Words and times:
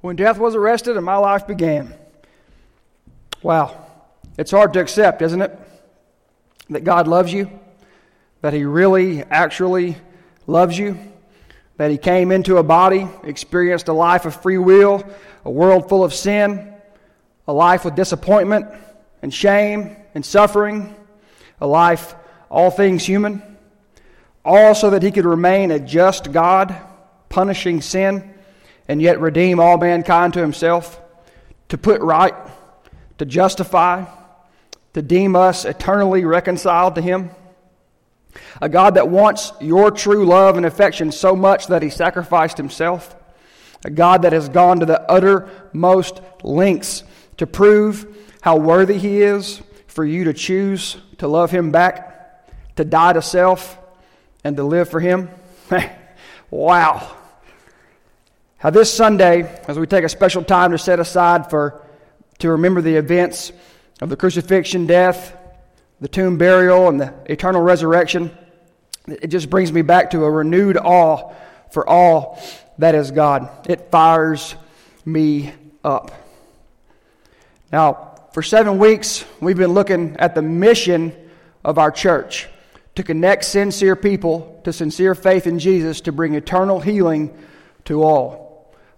when 0.00 0.16
death 0.16 0.38
was 0.38 0.54
arrested 0.54 0.96
and 0.96 1.04
my 1.04 1.16
life 1.16 1.46
began. 1.46 1.94
Wow. 3.42 3.86
It's 4.38 4.50
hard 4.50 4.72
to 4.74 4.80
accept, 4.80 5.22
isn't 5.22 5.40
it? 5.40 5.58
That 6.70 6.84
God 6.84 7.08
loves 7.08 7.32
you, 7.32 7.50
that 8.42 8.52
He 8.52 8.64
really, 8.64 9.22
actually 9.22 9.96
loves 10.46 10.78
you, 10.78 10.98
that 11.76 11.90
He 11.90 11.98
came 11.98 12.32
into 12.32 12.58
a 12.58 12.62
body, 12.62 13.08
experienced 13.22 13.88
a 13.88 13.92
life 13.92 14.26
of 14.26 14.40
free 14.42 14.58
will, 14.58 15.04
a 15.44 15.50
world 15.50 15.88
full 15.88 16.04
of 16.04 16.12
sin, 16.12 16.74
a 17.48 17.52
life 17.52 17.84
with 17.84 17.94
disappointment 17.94 18.66
and 19.22 19.32
shame 19.32 19.96
and 20.14 20.24
suffering, 20.24 20.94
a 21.60 21.66
life 21.66 22.14
all 22.50 22.70
things 22.70 23.04
human, 23.04 23.42
all 24.44 24.74
so 24.74 24.90
that 24.90 25.02
He 25.02 25.10
could 25.10 25.24
remain 25.24 25.70
a 25.70 25.80
just 25.80 26.32
God, 26.32 26.76
punishing 27.28 27.80
sin 27.80 28.34
and 28.88 29.02
yet 29.02 29.20
redeem 29.20 29.60
all 29.60 29.78
mankind 29.78 30.34
to 30.34 30.40
himself, 30.40 31.00
to 31.68 31.78
put 31.78 32.00
right, 32.00 32.34
to 33.18 33.24
justify, 33.24 34.04
to 34.94 35.02
deem 35.02 35.36
us 35.36 35.64
eternally 35.64 36.24
reconciled 36.24 36.94
to 36.94 37.02
him. 37.02 37.30
A 38.60 38.68
God 38.68 38.94
that 38.94 39.08
wants 39.08 39.52
your 39.60 39.90
true 39.90 40.24
love 40.24 40.56
and 40.56 40.66
affection 40.66 41.12
so 41.12 41.34
much 41.34 41.66
that 41.68 41.82
he 41.82 41.90
sacrificed 41.90 42.56
himself. 42.56 43.14
A 43.84 43.90
God 43.90 44.22
that 44.22 44.32
has 44.32 44.48
gone 44.48 44.80
to 44.80 44.86
the 44.86 45.00
uttermost 45.10 46.20
lengths 46.42 47.04
to 47.36 47.46
prove 47.46 48.06
how 48.40 48.56
worthy 48.56 48.98
he 48.98 49.22
is 49.22 49.60
for 49.86 50.04
you 50.04 50.24
to 50.24 50.32
choose 50.32 50.96
to 51.18 51.28
love 51.28 51.50
him 51.50 51.70
back, 51.70 52.76
to 52.76 52.84
die 52.84 53.12
to 53.12 53.22
self, 53.22 53.78
and 54.44 54.56
to 54.56 54.64
live 54.64 54.88
for 54.88 55.00
him. 55.00 55.30
wow. 56.50 57.16
How 58.58 58.70
this 58.70 58.90
Sunday, 58.90 59.62
as 59.68 59.78
we 59.78 59.86
take 59.86 60.02
a 60.02 60.08
special 60.08 60.42
time 60.42 60.70
to 60.70 60.78
set 60.78 60.98
aside 60.98 61.50
for 61.50 61.84
to 62.38 62.52
remember 62.52 62.80
the 62.80 62.96
events 62.96 63.52
of 64.00 64.08
the 64.08 64.16
crucifixion, 64.16 64.86
death, 64.86 65.36
the 66.00 66.08
tomb 66.08 66.38
burial, 66.38 66.88
and 66.88 66.98
the 66.98 67.12
eternal 67.26 67.60
resurrection, 67.60 68.30
it 69.06 69.26
just 69.26 69.50
brings 69.50 69.70
me 69.70 69.82
back 69.82 70.10
to 70.12 70.24
a 70.24 70.30
renewed 70.30 70.78
awe 70.78 71.34
for 71.70 71.86
all 71.86 72.42
that 72.78 72.94
is 72.94 73.10
God. 73.10 73.68
It 73.68 73.90
fires 73.90 74.54
me 75.04 75.52
up. 75.84 76.12
Now, 77.70 78.14
for 78.32 78.42
seven 78.42 78.78
weeks, 78.78 79.26
we've 79.38 79.58
been 79.58 79.74
looking 79.74 80.16
at 80.18 80.34
the 80.34 80.42
mission 80.42 81.14
of 81.62 81.76
our 81.76 81.90
church 81.90 82.48
to 82.94 83.02
connect 83.02 83.44
sincere 83.44 83.96
people 83.96 84.62
to 84.64 84.72
sincere 84.72 85.14
faith 85.14 85.46
in 85.46 85.58
Jesus 85.58 86.00
to 86.02 86.12
bring 86.12 86.34
eternal 86.34 86.80
healing 86.80 87.36
to 87.84 88.02
all. 88.02 88.45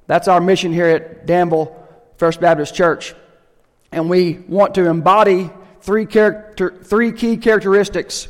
That's 0.08 0.26
our 0.26 0.40
mission 0.40 0.72
here 0.72 0.86
at 0.86 1.26
Danville 1.26 1.76
First 2.16 2.40
Baptist 2.40 2.74
Church. 2.74 3.14
And 3.92 4.08
we 4.08 4.38
want 4.48 4.74
to 4.76 4.88
embody 4.88 5.50
three, 5.82 6.06
character, 6.06 6.80
three 6.82 7.12
key 7.12 7.36
characteristics 7.36 8.26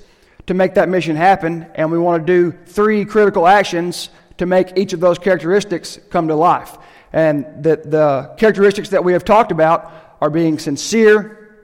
to 0.49 0.55
make 0.55 0.75
that 0.75 0.89
mission 0.89 1.15
happen. 1.15 1.67
And 1.77 1.93
we 1.93 1.99
want 1.99 2.27
to 2.27 2.51
do 2.51 2.59
three 2.67 3.05
critical 3.05 3.47
actions 3.47 4.11
to 4.39 4.47
make 4.47 4.77
each 4.77 4.93
of 4.93 4.99
those 4.99 5.21
characteristics 5.21 6.01
come 6.11 6.27
to 6.29 6.35
life. 6.35 6.77
And 7.13 7.63
the, 7.63 7.77
the 7.77 8.35
characteristics 8.39 8.89
that 8.89 9.05
we 9.05 9.13
have 9.13 9.25
talked 9.25 9.53
about 9.53 10.17
are 10.21 10.31
being 10.31 10.59
sincere, 10.59 11.61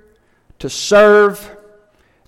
to 0.60 0.70
serve, 0.70 1.50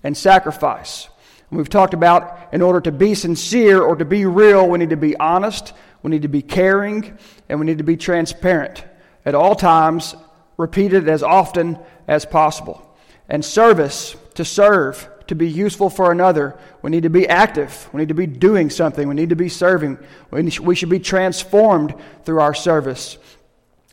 and 0.03 0.15
sacrifice. 0.15 1.07
And 1.49 1.57
we've 1.57 1.69
talked 1.69 1.93
about 1.93 2.49
in 2.51 2.61
order 2.61 2.81
to 2.81 2.91
be 2.91 3.15
sincere 3.15 3.81
or 3.81 3.95
to 3.95 4.05
be 4.05 4.25
real, 4.25 4.67
we 4.67 4.77
need 4.77 4.89
to 4.89 4.97
be 4.97 5.15
honest, 5.15 5.73
we 6.07 6.11
need 6.11 6.21
to 6.21 6.29
be 6.29 6.41
caring, 6.41 7.17
and 7.49 7.59
we 7.59 7.65
need 7.65 7.79
to 7.79 7.83
be 7.83 7.97
transparent 7.97 8.85
at 9.25 9.35
all 9.35 9.55
times, 9.55 10.15
repeated 10.55 11.09
as 11.09 11.21
often 11.21 11.77
as 12.07 12.25
possible. 12.25 12.81
And 13.27 13.43
service, 13.43 14.15
to 14.35 14.45
serve, 14.45 15.09
to 15.27 15.35
be 15.35 15.49
useful 15.49 15.89
for 15.89 16.09
another, 16.09 16.57
we 16.81 16.91
need 16.91 17.03
to 17.03 17.09
be 17.09 17.27
active. 17.27 17.89
We 17.91 17.99
need 17.99 18.07
to 18.07 18.13
be 18.13 18.25
doing 18.25 18.69
something. 18.69 19.05
We 19.05 19.15
need 19.15 19.31
to 19.31 19.35
be 19.35 19.49
serving. 19.49 19.97
We 20.31 20.75
should 20.75 20.89
be 20.89 20.99
transformed 20.99 21.93
through 22.23 22.39
our 22.39 22.53
service. 22.53 23.17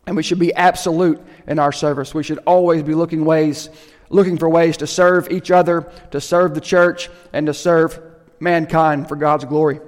And 0.07 0.15
we 0.15 0.23
should 0.23 0.39
be 0.39 0.55
absolute 0.55 1.21
in 1.49 1.59
our 1.59 1.73
service. 1.73 2.15
We 2.15 2.23
should 2.23 2.39
always 2.47 2.85
be 2.85 2.95
looking 2.95 3.25
ways 3.25 3.71
looking 4.09 4.39
for 4.39 4.49
ways 4.49 4.77
to 4.77 4.87
serve 4.87 5.29
each 5.31 5.51
other, 5.51 5.91
to 6.13 6.21
serve 6.21 6.55
the 6.55 6.61
church, 6.61 7.09
and 7.33 7.47
to 7.47 7.55
serve 7.55 8.01
mankind 8.39 9.09
for 9.09 9.17
God's 9.17 9.45
glory. 9.45 9.81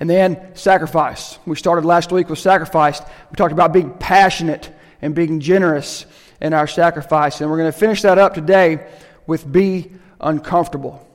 And 0.00 0.08
then 0.08 0.54
sacrifice. 0.54 1.38
We 1.46 1.56
started 1.56 1.84
last 1.84 2.12
week 2.12 2.28
with 2.28 2.38
sacrifice. 2.38 3.00
We 3.30 3.36
talked 3.36 3.52
about 3.52 3.72
being 3.72 3.92
passionate 3.94 4.70
and 5.00 5.14
being 5.14 5.40
generous 5.40 6.06
in 6.40 6.52
our 6.52 6.66
sacrifice. 6.66 7.40
And 7.40 7.50
we're 7.50 7.58
going 7.58 7.72
to 7.72 7.78
finish 7.78 8.02
that 8.02 8.18
up 8.18 8.34
today 8.34 8.86
with 9.26 9.50
be 9.50 9.92
uncomfortable. 10.20 11.06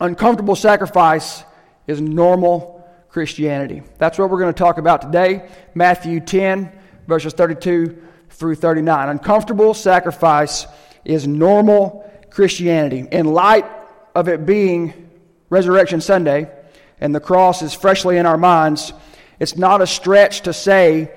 Uncomfortable 0.00 0.56
sacrifice 0.56 1.44
is 1.86 2.00
normal 2.00 2.88
Christianity. 3.08 3.82
That's 3.98 4.18
what 4.18 4.30
we're 4.30 4.38
going 4.38 4.52
to 4.52 4.58
talk 4.58 4.78
about 4.78 5.02
today. 5.02 5.48
Matthew 5.74 6.20
10, 6.20 6.70
verses 7.06 7.32
32 7.32 8.00
through 8.30 8.54
39. 8.54 9.08
Uncomfortable 9.08 9.74
sacrifice 9.74 10.66
is 11.04 11.26
normal 11.26 12.08
Christianity. 12.30 13.06
In 13.10 13.26
light 13.26 13.64
of 14.14 14.28
it 14.28 14.46
being 14.46 15.07
Resurrection 15.50 16.00
Sunday, 16.00 16.50
and 17.00 17.14
the 17.14 17.20
cross 17.20 17.62
is 17.62 17.74
freshly 17.74 18.16
in 18.16 18.26
our 18.26 18.36
minds, 18.36 18.92
it's 19.40 19.56
not 19.56 19.80
a 19.80 19.86
stretch 19.86 20.42
to 20.42 20.52
say 20.52 21.10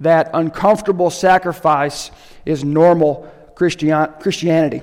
that 0.00 0.30
uncomfortable 0.34 1.10
sacrifice 1.10 2.10
is 2.44 2.64
normal 2.64 3.30
Christian, 3.54 4.12
Christianity. 4.20 4.82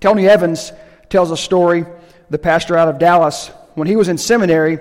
Tony 0.00 0.28
Evans 0.28 0.72
tells 1.08 1.30
a 1.30 1.36
story, 1.36 1.86
the 2.28 2.38
pastor 2.38 2.76
out 2.76 2.88
of 2.88 2.98
Dallas, 2.98 3.50
when 3.74 3.86
he 3.86 3.96
was 3.96 4.08
in 4.08 4.18
seminary 4.18 4.78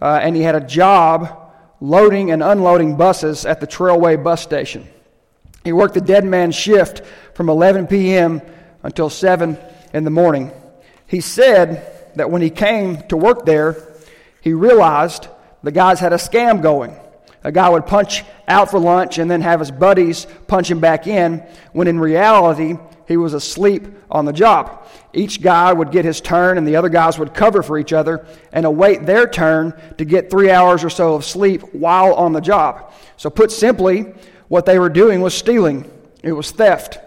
uh, 0.00 0.20
and 0.22 0.36
he 0.36 0.42
had 0.42 0.54
a 0.54 0.60
job 0.60 1.52
loading 1.80 2.30
and 2.30 2.42
unloading 2.42 2.96
buses 2.96 3.46
at 3.46 3.60
the 3.60 3.66
Trailway 3.66 4.22
bus 4.22 4.42
station. 4.42 4.86
He 5.64 5.72
worked 5.72 5.94
the 5.94 6.00
dead 6.00 6.24
man 6.24 6.50
shift 6.50 7.02
from 7.34 7.48
11 7.48 7.86
p.m. 7.86 8.42
until 8.82 9.10
7 9.10 9.58
in 9.92 10.04
the 10.04 10.10
morning. 10.10 10.50
He 11.06 11.20
said 11.20 11.97
that 12.18 12.30
when 12.30 12.42
he 12.42 12.50
came 12.50 13.02
to 13.08 13.16
work 13.16 13.44
there, 13.44 13.92
he 14.40 14.52
realized 14.52 15.28
the 15.62 15.72
guys 15.72 15.98
had 16.00 16.12
a 16.12 16.16
scam 16.16 16.62
going. 16.62 16.96
A 17.44 17.52
guy 17.52 17.68
would 17.68 17.86
punch 17.86 18.24
out 18.46 18.70
for 18.70 18.78
lunch 18.78 19.18
and 19.18 19.30
then 19.30 19.40
have 19.40 19.60
his 19.60 19.70
buddies 19.70 20.26
punch 20.46 20.70
him 20.70 20.80
back 20.80 21.06
in, 21.06 21.38
when 21.72 21.88
in 21.88 21.98
reality, 21.98 22.76
he 23.06 23.16
was 23.16 23.32
asleep 23.32 23.86
on 24.10 24.26
the 24.26 24.32
job. 24.32 24.86
Each 25.14 25.40
guy 25.40 25.72
would 25.72 25.90
get 25.90 26.04
his 26.04 26.20
turn, 26.20 26.58
and 26.58 26.66
the 26.66 26.76
other 26.76 26.90
guys 26.90 27.18
would 27.18 27.32
cover 27.32 27.62
for 27.62 27.78
each 27.78 27.92
other 27.92 28.26
and 28.52 28.66
await 28.66 29.06
their 29.06 29.26
turn 29.26 29.72
to 29.96 30.04
get 30.04 30.30
three 30.30 30.50
hours 30.50 30.84
or 30.84 30.90
so 30.90 31.14
of 31.14 31.24
sleep 31.24 31.62
while 31.72 32.12
on 32.14 32.32
the 32.32 32.40
job. 32.40 32.92
So, 33.16 33.30
put 33.30 33.50
simply, 33.50 34.12
what 34.48 34.66
they 34.66 34.78
were 34.78 34.90
doing 34.90 35.22
was 35.22 35.34
stealing, 35.34 35.90
it 36.22 36.32
was 36.32 36.50
theft. 36.50 36.98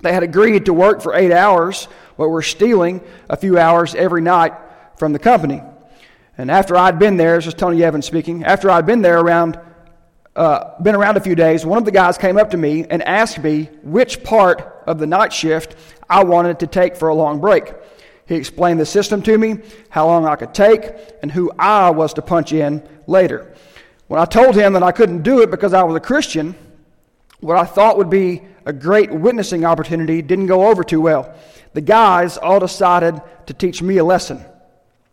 They 0.00 0.12
had 0.12 0.24
agreed 0.24 0.66
to 0.66 0.74
work 0.74 1.00
for 1.00 1.14
eight 1.14 1.32
hours, 1.32 1.86
but 2.16 2.28
were 2.28 2.42
stealing 2.42 3.00
a 3.28 3.36
few 3.36 3.58
hours 3.58 3.94
every 3.94 4.22
night 4.22 4.52
from 4.96 5.12
the 5.12 5.18
company. 5.18 5.62
And 6.38 6.50
after 6.50 6.76
I'd 6.76 6.98
been 6.98 7.16
there, 7.16 7.36
this 7.36 7.46
is 7.46 7.54
Tony 7.54 7.82
Evans 7.84 8.06
speaking, 8.06 8.44
after 8.44 8.70
I'd 8.70 8.86
been 8.86 9.02
there 9.02 9.20
around, 9.20 9.58
uh, 10.34 10.80
been 10.82 10.94
around 10.94 11.16
a 11.16 11.20
few 11.20 11.34
days, 11.34 11.66
one 11.66 11.78
of 11.78 11.84
the 11.84 11.90
guys 11.90 12.16
came 12.16 12.36
up 12.36 12.50
to 12.50 12.56
me 12.56 12.86
and 12.88 13.02
asked 13.02 13.38
me 13.38 13.64
which 13.82 14.22
part 14.22 14.82
of 14.86 14.98
the 14.98 15.06
night 15.06 15.32
shift 15.32 15.76
I 16.08 16.24
wanted 16.24 16.60
to 16.60 16.66
take 16.66 16.96
for 16.96 17.08
a 17.08 17.14
long 17.14 17.40
break. 17.40 17.72
He 18.26 18.36
explained 18.36 18.80
the 18.80 18.86
system 18.86 19.20
to 19.22 19.36
me, 19.36 19.58
how 19.90 20.06
long 20.06 20.26
I 20.26 20.36
could 20.36 20.54
take, 20.54 20.90
and 21.22 21.30
who 21.30 21.52
I 21.58 21.90
was 21.90 22.14
to 22.14 22.22
punch 22.22 22.52
in 22.52 22.82
later. 23.06 23.54
When 24.06 24.20
I 24.20 24.24
told 24.24 24.54
him 24.54 24.72
that 24.74 24.82
I 24.82 24.92
couldn't 24.92 25.22
do 25.22 25.42
it 25.42 25.50
because 25.50 25.74
I 25.74 25.82
was 25.82 25.96
a 25.96 26.00
Christian, 26.00 26.54
what 27.40 27.56
I 27.56 27.64
thought 27.64 27.98
would 27.98 28.10
be 28.10 28.42
a 28.64 28.72
great 28.72 29.12
witnessing 29.12 29.64
opportunity 29.64 30.22
didn't 30.22 30.46
go 30.46 30.68
over 30.68 30.84
too 30.84 31.00
well. 31.00 31.34
The 31.74 31.80
guys 31.80 32.36
all 32.36 32.60
decided 32.60 33.20
to 33.46 33.54
teach 33.54 33.82
me 33.82 33.98
a 33.98 34.04
lesson 34.04 34.44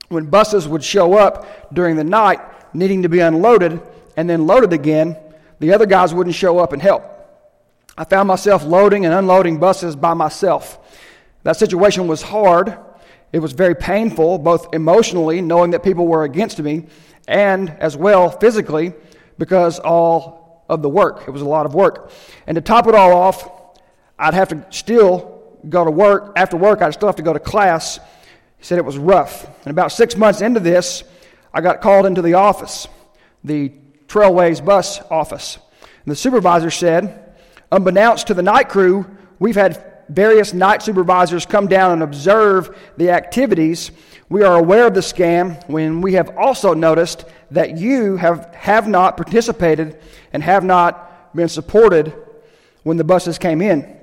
when 0.10 0.26
buses 0.26 0.68
would 0.68 0.84
show 0.84 1.14
up 1.14 1.74
during 1.74 1.96
the 1.96 2.04
night 2.04 2.40
needing 2.76 3.04
to 3.04 3.10
be 3.10 3.20
unloaded 3.20 3.82
and 4.18 4.30
then 4.30 4.46
loaded 4.46 4.74
again, 4.74 5.16
the 5.60 5.74
other 5.74 5.86
guys 5.86 6.14
wouldn't 6.14 6.36
show 6.36 6.60
up 6.60 6.74
and 6.74 6.82
help. 6.82 7.04
I 7.98 8.04
found 8.04 8.28
myself 8.28 8.64
loading 8.64 9.06
and 9.06 9.14
unloading 9.14 9.60
buses 9.60 9.96
by 9.96 10.14
myself. 10.14 10.80
That 11.44 11.58
situation 11.58 12.08
was 12.08 12.22
hard. 12.22 12.78
It 13.32 13.40
was 13.40 13.52
very 13.52 13.76
painful, 13.76 14.40
both 14.40 14.74
emotionally, 14.74 15.42
knowing 15.42 15.72
that 15.72 15.84
people 15.84 16.08
were 16.08 16.24
against 16.24 16.60
me, 16.60 16.88
and 17.28 17.70
as 17.70 17.96
well 17.96 18.32
physically, 18.32 18.94
because 19.38 19.80
all 19.80 20.39
of 20.70 20.82
the 20.82 20.90
work. 20.90 21.24
It 21.28 21.32
was 21.32 21.42
a 21.42 21.48
lot 21.48 21.66
of 21.66 21.74
work. 21.74 22.12
And 22.48 22.56
to 22.56 22.62
top 22.62 22.88
it 22.88 22.96
all 22.96 23.14
off, 23.14 23.78
I'd 24.18 24.34
have 24.34 24.50
to 24.50 24.66
still 24.70 25.58
go 25.68 25.84
to 25.84 25.92
work. 25.92 26.34
After 26.36 26.56
work, 26.56 26.82
I'd 26.82 26.94
still 26.94 27.08
have 27.10 27.16
to 27.18 27.24
go 27.24 27.34
to 27.34 27.40
class 27.40 28.00
he 28.60 28.66
said 28.66 28.78
it 28.78 28.86
was 28.86 28.98
rough. 28.98 29.46
And 29.66 29.72
about 29.72 29.92
six 29.92 30.16
months 30.16 30.42
into 30.42 30.60
this, 30.60 31.04
I 31.54 31.62
got 31.62 31.82
called 31.82 32.06
into 32.06 32.22
the 32.22 32.34
office. 32.36 32.88
The 33.44 33.72
Trailways 34.08 34.64
bus 34.64 35.00
office. 35.10 35.58
And 35.82 36.12
the 36.12 36.16
supervisor 36.16 36.70
said, 36.70 37.36
unbeknownst 37.72 38.28
to 38.28 38.34
the 38.34 38.44
night 38.44 38.68
crew, 38.68 39.06
we've 39.40 39.56
had 39.56 40.04
various 40.10 40.54
night 40.54 40.82
supervisors 40.82 41.46
come 41.46 41.68
down 41.68 41.94
and 41.94 42.04
observe 42.04 42.78
the 42.98 43.12
activities. 43.12 43.92
We 44.30 44.44
are 44.44 44.58
aware 44.58 44.86
of 44.86 44.94
the 44.94 45.00
scam 45.00 45.68
when 45.68 46.02
we 46.02 46.14
have 46.14 46.38
also 46.38 46.76
noticed 46.76 47.26
that 47.50 47.78
you 47.78 48.16
have, 48.18 48.54
have 48.54 48.88
not 48.88 49.18
participated 49.18 50.00
and 50.32 50.44
have 50.44 50.64
not 50.64 51.36
been 51.36 51.50
supported 51.50 52.14
when 52.84 52.98
the 52.98 53.04
buses 53.04 53.40
came 53.40 53.60
in. 53.60 53.98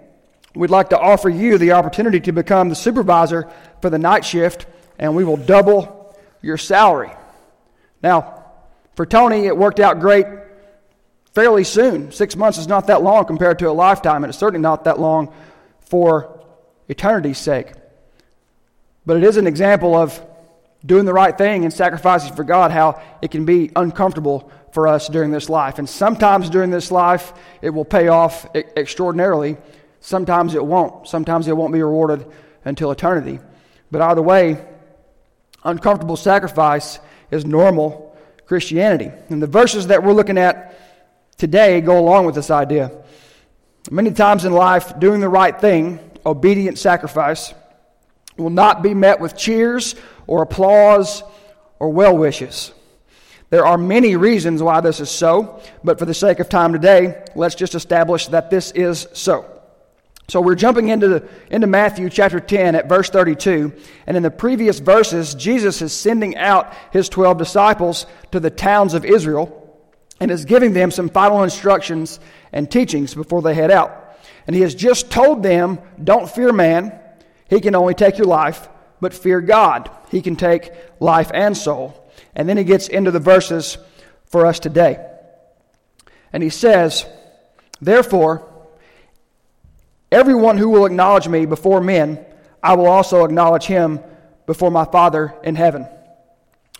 We'd 0.56 0.70
like 0.70 0.90
to 0.90 0.98
offer 0.98 1.28
you 1.28 1.58
the 1.58 1.72
opportunity 1.72 2.18
to 2.20 2.32
become 2.32 2.68
the 2.68 2.74
supervisor 2.74 3.48
for 3.80 3.88
the 3.88 3.98
night 3.98 4.24
shift, 4.24 4.66
and 4.98 5.14
we 5.14 5.22
will 5.22 5.36
double 5.36 6.18
your 6.42 6.56
salary. 6.56 7.12
Now, 8.02 8.44
for 8.96 9.06
Tony, 9.06 9.46
it 9.46 9.56
worked 9.56 9.78
out 9.78 10.00
great 10.00 10.26
fairly 11.34 11.62
soon. 11.62 12.10
Six 12.10 12.34
months 12.34 12.58
is 12.58 12.66
not 12.66 12.88
that 12.88 13.02
long 13.02 13.26
compared 13.26 13.60
to 13.60 13.68
a 13.68 13.72
lifetime, 13.72 14.24
and 14.24 14.30
it's 14.30 14.38
certainly 14.38 14.62
not 14.62 14.84
that 14.84 14.98
long 14.98 15.32
for 15.80 16.40
eternity's 16.88 17.38
sake. 17.38 17.72
But 19.06 19.16
it 19.16 19.24
is 19.24 19.36
an 19.36 19.46
example 19.46 19.94
of 19.94 20.20
doing 20.84 21.04
the 21.04 21.12
right 21.12 21.36
thing 21.36 21.64
and 21.64 21.72
sacrificing 21.72 22.34
for 22.34 22.44
God, 22.44 22.70
how 22.70 23.00
it 23.22 23.30
can 23.30 23.44
be 23.44 23.70
uncomfortable 23.74 24.50
for 24.72 24.88
us 24.88 25.08
during 25.08 25.30
this 25.30 25.48
life. 25.48 25.78
And 25.78 25.88
sometimes 25.88 26.50
during 26.50 26.70
this 26.70 26.90
life, 26.90 27.32
it 27.62 27.70
will 27.70 27.84
pay 27.84 28.08
off 28.08 28.46
extraordinarily. 28.54 29.56
Sometimes 30.00 30.54
it 30.54 30.64
won't. 30.64 31.08
Sometimes 31.08 31.48
it 31.48 31.56
won't 31.56 31.72
be 31.72 31.82
rewarded 31.82 32.26
until 32.64 32.90
eternity. 32.90 33.38
But 33.90 34.02
either 34.02 34.22
way, 34.22 34.64
uncomfortable 35.64 36.16
sacrifice 36.16 36.98
is 37.30 37.46
normal 37.46 38.16
Christianity. 38.46 39.10
And 39.28 39.42
the 39.42 39.46
verses 39.46 39.88
that 39.88 40.02
we're 40.02 40.12
looking 40.12 40.38
at 40.38 40.78
today 41.38 41.80
go 41.80 41.98
along 41.98 42.26
with 42.26 42.34
this 42.34 42.50
idea. 42.50 42.92
Many 43.90 44.10
times 44.10 44.44
in 44.44 44.52
life, 44.52 44.98
doing 44.98 45.20
the 45.20 45.28
right 45.28 45.58
thing, 45.58 46.00
obedient 46.24 46.78
sacrifice, 46.78 47.54
will 48.36 48.50
not 48.50 48.82
be 48.82 48.94
met 48.94 49.20
with 49.20 49.36
cheers 49.36 49.94
or 50.26 50.42
applause 50.42 51.22
or 51.78 51.90
well 51.90 52.16
wishes. 52.16 52.72
There 53.50 53.64
are 53.64 53.78
many 53.78 54.16
reasons 54.16 54.62
why 54.62 54.80
this 54.80 55.00
is 55.00 55.10
so, 55.10 55.62
but 55.84 55.98
for 55.98 56.04
the 56.04 56.14
sake 56.14 56.40
of 56.40 56.48
time 56.48 56.72
today, 56.72 57.24
let's 57.36 57.54
just 57.54 57.74
establish 57.74 58.26
that 58.28 58.50
this 58.50 58.72
is 58.72 59.06
so. 59.12 59.56
So 60.28 60.40
we're 60.40 60.56
jumping 60.56 60.88
into, 60.88 61.06
the, 61.06 61.28
into 61.50 61.68
Matthew 61.68 62.10
chapter 62.10 62.40
10 62.40 62.74
at 62.74 62.88
verse 62.88 63.08
32. 63.10 63.72
And 64.08 64.16
in 64.16 64.24
the 64.24 64.30
previous 64.30 64.80
verses, 64.80 65.36
Jesus 65.36 65.80
is 65.80 65.92
sending 65.92 66.36
out 66.36 66.74
his 66.92 67.08
12 67.08 67.38
disciples 67.38 68.06
to 68.32 68.40
the 68.40 68.50
towns 68.50 68.94
of 68.94 69.04
Israel 69.04 69.62
and 70.18 70.32
is 70.32 70.44
giving 70.44 70.72
them 70.72 70.90
some 70.90 71.08
final 71.08 71.44
instructions 71.44 72.18
and 72.52 72.68
teachings 72.68 73.14
before 73.14 73.40
they 73.40 73.54
head 73.54 73.70
out. 73.70 74.18
And 74.48 74.56
he 74.56 74.62
has 74.62 74.74
just 74.74 75.10
told 75.10 75.44
them, 75.44 75.78
don't 76.02 76.28
fear 76.28 76.52
man. 76.52 76.98
He 77.48 77.60
can 77.60 77.74
only 77.74 77.94
take 77.94 78.18
your 78.18 78.26
life, 78.26 78.68
but 79.00 79.14
fear 79.14 79.40
God. 79.40 79.90
He 80.10 80.22
can 80.22 80.36
take 80.36 80.70
life 81.00 81.30
and 81.32 81.56
soul. 81.56 82.10
And 82.34 82.48
then 82.48 82.56
he 82.56 82.64
gets 82.64 82.88
into 82.88 83.10
the 83.10 83.20
verses 83.20 83.78
for 84.26 84.46
us 84.46 84.58
today. 84.58 85.04
And 86.32 86.42
he 86.42 86.50
says, 86.50 87.06
Therefore, 87.80 88.48
everyone 90.10 90.58
who 90.58 90.70
will 90.70 90.86
acknowledge 90.86 91.28
me 91.28 91.46
before 91.46 91.80
men, 91.80 92.24
I 92.62 92.74
will 92.74 92.86
also 92.86 93.24
acknowledge 93.24 93.64
him 93.64 94.00
before 94.46 94.70
my 94.70 94.84
Father 94.84 95.34
in 95.42 95.54
heaven. 95.54 95.86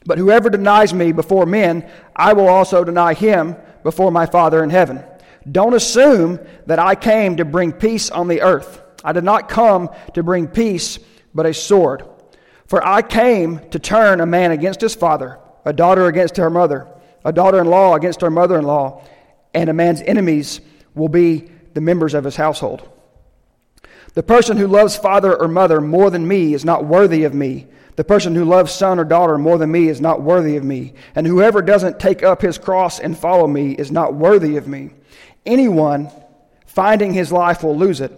But 0.04 0.18
whoever 0.18 0.50
denies 0.50 0.94
me 0.94 1.12
before 1.12 1.46
men, 1.46 1.88
I 2.14 2.32
will 2.32 2.48
also 2.48 2.84
deny 2.84 3.14
him 3.14 3.56
before 3.82 4.10
my 4.10 4.26
Father 4.26 4.62
in 4.62 4.70
heaven. 4.70 5.04
Don't 5.50 5.74
assume 5.74 6.40
that 6.66 6.78
I 6.78 6.94
came 6.94 7.36
to 7.36 7.44
bring 7.44 7.72
peace 7.72 8.10
on 8.10 8.28
the 8.28 8.42
earth. 8.42 8.82
I 9.04 9.12
did 9.12 9.24
not 9.24 9.48
come 9.48 9.90
to 10.14 10.22
bring 10.22 10.48
peace, 10.48 10.98
but 11.34 11.46
a 11.46 11.54
sword. 11.54 12.04
For 12.66 12.84
I 12.84 13.02
came 13.02 13.60
to 13.70 13.78
turn 13.78 14.20
a 14.20 14.26
man 14.26 14.50
against 14.50 14.80
his 14.80 14.94
father, 14.94 15.38
a 15.64 15.72
daughter 15.72 16.06
against 16.06 16.36
her 16.36 16.50
mother, 16.50 16.88
a 17.24 17.32
daughter 17.32 17.60
in 17.60 17.66
law 17.66 17.94
against 17.94 18.20
her 18.20 18.30
mother 18.30 18.58
in 18.58 18.64
law, 18.64 19.04
and 19.54 19.70
a 19.70 19.74
man's 19.74 20.02
enemies 20.02 20.60
will 20.94 21.08
be 21.08 21.50
the 21.74 21.80
members 21.80 22.14
of 22.14 22.24
his 22.24 22.36
household. 22.36 22.88
The 24.14 24.22
person 24.22 24.56
who 24.56 24.66
loves 24.66 24.96
father 24.96 25.36
or 25.36 25.46
mother 25.46 25.80
more 25.80 26.10
than 26.10 26.26
me 26.26 26.54
is 26.54 26.64
not 26.64 26.86
worthy 26.86 27.24
of 27.24 27.34
me. 27.34 27.66
The 27.96 28.04
person 28.04 28.34
who 28.34 28.44
loves 28.44 28.72
son 28.72 28.98
or 28.98 29.04
daughter 29.04 29.36
more 29.36 29.58
than 29.58 29.70
me 29.70 29.88
is 29.88 30.00
not 30.00 30.22
worthy 30.22 30.56
of 30.56 30.64
me. 30.64 30.94
And 31.14 31.26
whoever 31.26 31.60
doesn't 31.62 32.00
take 32.00 32.22
up 32.22 32.40
his 32.40 32.58
cross 32.58 32.98
and 32.98 33.16
follow 33.16 33.46
me 33.46 33.72
is 33.72 33.90
not 33.90 34.14
worthy 34.14 34.56
of 34.56 34.66
me. 34.66 34.90
Anyone 35.44 36.10
finding 36.66 37.12
his 37.12 37.30
life 37.30 37.62
will 37.62 37.76
lose 37.76 38.00
it, 38.00 38.12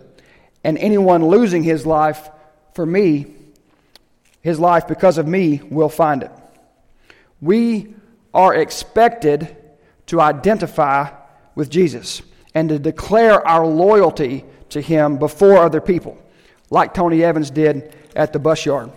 and 0.64 0.78
anyone 0.78 1.26
losing 1.26 1.62
his 1.62 1.86
life 1.86 2.28
for 2.74 2.84
me, 2.84 3.26
his 4.42 4.58
life 4.58 4.86
because 4.86 5.18
of 5.18 5.26
me, 5.26 5.60
will 5.70 5.88
find 5.88 6.22
it. 6.22 6.30
We 7.40 7.94
are 8.34 8.54
expected 8.54 9.56
to 10.06 10.20
identify 10.20 11.10
with 11.54 11.70
Jesus 11.70 12.22
and 12.54 12.68
to 12.68 12.78
declare 12.78 13.46
our 13.46 13.66
loyalty 13.66 14.44
to 14.70 14.80
him 14.80 15.18
before 15.18 15.58
other 15.58 15.80
people, 15.80 16.18
like 16.70 16.94
Tony 16.94 17.22
Evans 17.22 17.50
did 17.50 17.94
at 18.14 18.32
the 18.32 18.38
bus 18.38 18.66
yard. 18.66 18.90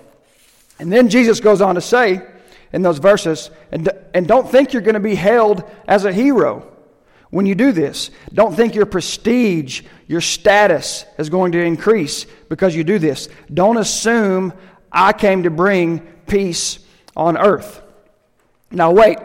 And 0.80 0.92
then 0.92 1.10
Jesus 1.10 1.40
goes 1.40 1.62
on 1.62 1.75
to 1.75 1.81
say 1.81 2.22
in 2.74 2.81
those 2.81 2.98
verses, 2.98 3.52
and, 3.72 3.90
and 4.14 4.28
don't 4.28 4.50
think 4.50 4.74
you're 4.74 4.81
going 4.81 4.96
to 4.96 5.00
be 5.00 5.16
hailed 5.16 5.64
as 5.88 6.06
a 6.06 6.14
hero 6.14 6.68
when 7.31 7.45
you 7.45 7.56
do 7.56 7.72
this. 7.72 8.12
Don't 8.31 8.56
think 8.56 8.75
your 8.75 8.86
prestige, 8.86 9.81
your 10.07 10.22
status 10.22 11.06
is 11.18 11.30
going 11.30 11.54
to 11.54 11.63
increase 11.63 12.25
because 12.50 12.75
you 12.75 12.83
do 12.83 13.00
this. 13.00 13.28
Don't 13.51 13.78
assume 13.78 14.54
I 14.92 15.13
came 15.13 15.44
to 15.44 15.50
bring 15.50 16.00
peace 16.28 16.80
on 17.16 17.38
earth. 17.38 17.81
Now, 18.69 18.92
wait, 18.92 19.18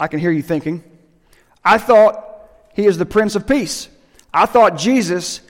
I 0.00 0.08
can 0.08 0.18
hear 0.18 0.30
you 0.30 0.42
thinking. 0.42 0.82
I 1.64 1.78
thought 1.78 2.22
he 2.74 2.86
is 2.86 2.98
the 2.98 3.06
Prince 3.06 3.36
of 3.36 3.46
Peace. 3.46 3.88
I 4.32 4.46
thought 4.46 4.76
Jesus 4.76 5.40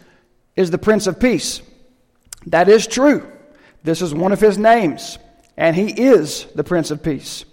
is 0.55 0.71
the 0.71 0.79
Prince 0.79 1.07
of 1.07 1.19
Peace. 1.19 1.63
That 2.47 2.69
is 2.69 2.87
true. 2.87 3.31
This 3.83 4.03
is 4.03 4.15
one 4.15 4.33
of 4.33 4.41
his 4.41 4.59
names, 4.59 5.19
and 5.57 5.75
he 5.75 5.91
is 5.91 6.47
the 6.55 6.65
Prince 6.65 6.91
of 6.91 7.03
Peace. 7.03 7.45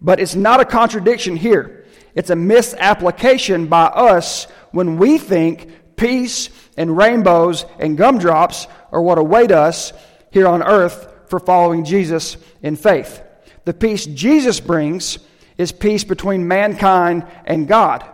But 0.00 0.20
it's 0.20 0.34
not 0.34 0.60
a 0.60 0.64
contradiction 0.64 1.36
here. 1.36 1.77
It's 2.18 2.30
a 2.30 2.36
misapplication 2.36 3.68
by 3.68 3.84
us 3.84 4.48
when 4.72 4.96
we 4.96 5.18
think 5.18 5.94
peace 5.94 6.50
and 6.76 6.96
rainbows 6.96 7.64
and 7.78 7.96
gumdrops 7.96 8.66
are 8.90 9.00
what 9.00 9.18
await 9.18 9.52
us 9.52 9.92
here 10.32 10.48
on 10.48 10.64
earth 10.64 11.08
for 11.28 11.38
following 11.38 11.84
Jesus 11.84 12.36
in 12.60 12.74
faith. 12.74 13.22
The 13.66 13.72
peace 13.72 14.04
Jesus 14.04 14.58
brings 14.58 15.20
is 15.58 15.70
peace 15.70 16.02
between 16.02 16.48
mankind 16.48 17.24
and 17.44 17.68
God, 17.68 18.04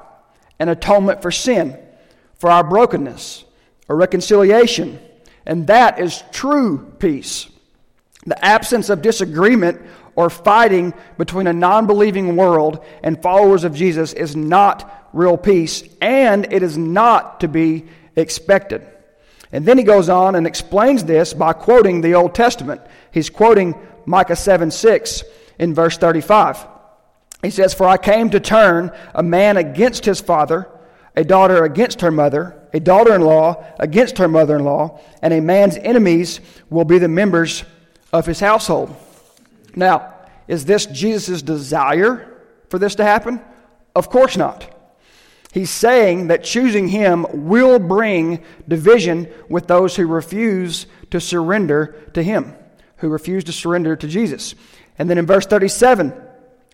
an 0.59 0.69
atonement 0.69 1.23
for 1.23 1.31
sin, 1.31 1.75
for 2.37 2.51
our 2.51 2.63
brokenness, 2.63 3.45
a 3.89 3.95
reconciliation, 3.95 5.01
and 5.47 5.67
that 5.69 5.99
is 5.99 6.23
true 6.31 6.93
peace. 6.99 7.49
The 8.27 8.45
absence 8.45 8.91
of 8.91 9.01
disagreement 9.01 9.81
or 10.17 10.31
fighting 10.31 10.95
between 11.19 11.47
a 11.47 11.53
non 11.53 11.87
believing 11.87 12.37
world 12.37 12.85
and 13.03 13.21
followers 13.21 13.65
of 13.65 13.75
Jesus 13.75 14.13
is 14.13 14.37
not 14.37 15.09
real 15.13 15.37
peace, 15.37 15.83
and 16.01 16.53
it 16.53 16.63
is 16.63 16.77
not 16.77 17.41
to 17.41 17.49
be 17.49 17.85
expected. 18.17 18.87
And 19.53 19.65
then 19.65 19.79
he 19.79 19.85
goes 19.85 20.09
on 20.09 20.35
and 20.35 20.47
explains 20.47 21.05
this 21.05 21.33
by 21.33 21.53
quoting 21.53 22.01
the 22.01 22.15
Old 22.15 22.35
Testament. 22.35 22.81
He's 23.13 23.31
quoting 23.31 23.75
Micah 24.05 24.37
7 24.37 24.71
6 24.71 25.23
in 25.59 25.75
verse 25.75 25.97
35. 25.97 26.67
He 27.43 27.51
says, 27.51 27.75
For 27.75 27.87
I 27.87 27.97
came 27.97 28.31
to 28.31 28.41
turn 28.41 28.91
a 29.15 29.23
man 29.23 29.57
against 29.57 30.05
his 30.05 30.21
father, 30.21 30.69
a 31.15 31.25
daughter 31.25 31.65
against 31.65 32.01
her 32.01 32.11
mother, 32.11 32.61
a 32.73 32.81
daughter 32.81 33.15
in 33.15 33.21
law 33.21 33.65
against 33.79 34.19
her 34.19 34.29
mother 34.29 34.57
in 34.57 34.65
law, 34.65 35.01
and 35.23 35.33
a 35.33 35.41
man's 35.41 35.77
enemies 35.77 36.41
will 36.71 36.85
be 36.85 36.99
the 36.99 37.09
members 37.09 37.65
of 38.13 38.27
his 38.27 38.41
household. 38.41 38.95
Now, 39.77 40.15
is 40.47 40.65
this 40.65 40.87
Jesus' 40.87 41.43
desire 41.43 42.43
for 42.69 42.79
this 42.79 42.95
to 42.97 43.05
happen? 43.05 43.41
Of 43.95 44.11
course 44.11 44.37
not. 44.37 44.71
He's 45.53 45.71
saying 45.71 46.29
that 46.29 46.43
choosing 46.43 46.89
him 46.89 47.27
will 47.33 47.79
bring 47.79 48.43
division 48.67 49.33
with 49.49 49.69
those 49.69 49.95
who 49.95 50.07
refuse 50.07 50.87
to 51.11 51.21
surrender 51.21 51.95
to 52.15 52.23
him, 52.23 52.55
who 52.97 53.09
refuse 53.09 53.45
to 53.45 53.53
surrender 53.53 53.95
to 53.95 54.09
Jesus. 54.09 54.57
And 54.99 55.09
then 55.09 55.17
in 55.17 55.27
verse 55.27 55.47
37, 55.47 56.13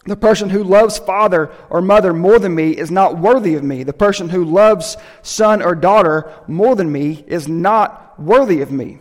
the 0.06 0.16
person 0.16 0.48
who 0.48 0.64
loves 0.64 0.98
father 0.98 1.50
or 1.68 1.82
mother 1.82 2.14
more 2.14 2.38
than 2.38 2.54
me 2.54 2.70
is 2.70 2.90
not 2.90 3.18
worthy 3.18 3.54
of 3.54 3.62
me. 3.62 3.82
The 3.82 3.92
person 3.92 4.30
who 4.30 4.46
loves 4.46 4.96
son 5.20 5.60
or 5.60 5.74
daughter 5.74 6.32
more 6.48 6.74
than 6.74 6.90
me 6.90 7.22
is 7.26 7.48
not 7.48 8.18
worthy 8.18 8.62
of 8.62 8.72
me. 8.72 9.00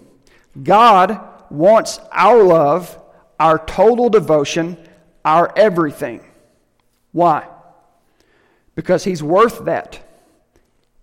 God 0.61 1.21
wants 1.49 2.01
our 2.11 2.43
love 2.43 2.98
our 3.39 3.57
total 3.65 4.09
devotion, 4.09 4.77
our 5.23 5.51
everything. 5.55 6.23
Why? 7.11 7.47
because 8.79 9.03
he's 9.03 9.21
worth 9.21 9.65
that. 9.65 9.99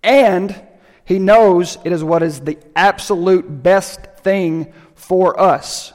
And 0.03 0.59
he 1.05 1.19
knows 1.19 1.77
it 1.85 1.93
is 1.93 2.03
what 2.03 2.23
is 2.23 2.41
the 2.41 2.57
absolute 2.75 3.63
best 3.63 4.01
thing 4.21 4.73
for 4.95 5.39
us. 5.39 5.93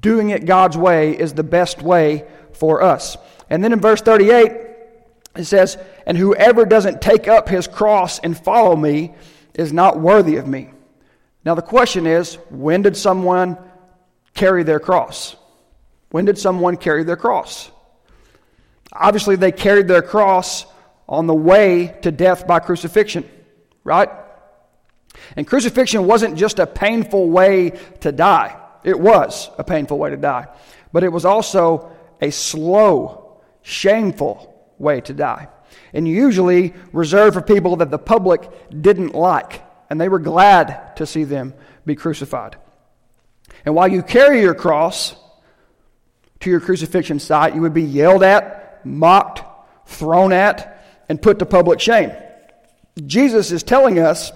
Doing 0.00 0.30
it 0.30 0.46
God's 0.46 0.76
way 0.76 1.16
is 1.16 1.32
the 1.32 1.44
best 1.44 1.80
way 1.80 2.26
for 2.54 2.82
us. 2.82 3.16
And 3.48 3.62
then 3.62 3.72
in 3.72 3.78
verse 3.78 4.02
38, 4.02 4.50
it 5.36 5.44
says, 5.44 5.78
And 6.08 6.18
whoever 6.18 6.64
doesn't 6.64 7.00
take 7.00 7.28
up 7.28 7.48
his 7.48 7.68
cross 7.68 8.18
and 8.18 8.36
follow 8.36 8.74
me 8.74 9.14
is 9.54 9.72
not 9.72 10.00
worthy 10.00 10.38
of 10.38 10.48
me. 10.48 10.70
Now, 11.44 11.54
the 11.54 11.62
question 11.62 12.04
is 12.04 12.34
when 12.48 12.82
did 12.82 12.96
someone 12.96 13.56
carry 14.34 14.64
their 14.64 14.80
cross? 14.80 15.36
When 16.10 16.24
did 16.24 16.38
someone 16.38 16.76
carry 16.76 17.04
their 17.04 17.16
cross? 17.16 17.70
Obviously, 18.92 19.36
they 19.36 19.52
carried 19.52 19.88
their 19.88 20.02
cross 20.02 20.66
on 21.08 21.26
the 21.26 21.34
way 21.34 21.96
to 22.02 22.10
death 22.10 22.46
by 22.46 22.58
crucifixion, 22.58 23.28
right? 23.84 24.10
And 25.36 25.46
crucifixion 25.46 26.06
wasn't 26.06 26.36
just 26.36 26.58
a 26.58 26.66
painful 26.66 27.30
way 27.30 27.78
to 28.00 28.12
die. 28.12 28.56
It 28.82 28.98
was 28.98 29.50
a 29.58 29.64
painful 29.64 29.98
way 29.98 30.10
to 30.10 30.16
die. 30.16 30.48
But 30.92 31.04
it 31.04 31.12
was 31.12 31.24
also 31.24 31.92
a 32.20 32.30
slow, 32.30 33.40
shameful 33.62 34.72
way 34.78 35.00
to 35.02 35.14
die. 35.14 35.48
And 35.92 36.06
usually 36.06 36.74
reserved 36.92 37.34
for 37.34 37.42
people 37.42 37.76
that 37.76 37.90
the 37.90 37.98
public 37.98 38.48
didn't 38.70 39.14
like. 39.14 39.62
And 39.88 40.00
they 40.00 40.08
were 40.08 40.18
glad 40.18 40.96
to 40.96 41.06
see 41.06 41.24
them 41.24 41.54
be 41.84 41.94
crucified. 41.94 42.56
And 43.64 43.74
while 43.74 43.88
you 43.88 44.02
carry 44.02 44.40
your 44.40 44.54
cross 44.54 45.14
to 46.40 46.50
your 46.50 46.60
crucifixion 46.60 47.18
site, 47.18 47.54
you 47.54 47.60
would 47.60 47.74
be 47.74 47.82
yelled 47.82 48.22
at, 48.22 48.84
mocked, 48.84 49.42
thrown 49.86 50.32
at, 50.32 50.84
and 51.08 51.20
put 51.20 51.38
to 51.38 51.46
public 51.46 51.80
shame. 51.80 52.12
Jesus 53.06 53.52
is 53.52 53.62
telling 53.62 53.98
us 53.98 54.32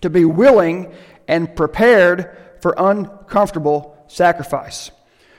to 0.00 0.10
be 0.10 0.24
willing 0.24 0.92
and 1.26 1.54
prepared 1.54 2.36
for 2.60 2.74
uncomfortable 2.76 3.96
sacrifice. 4.08 4.90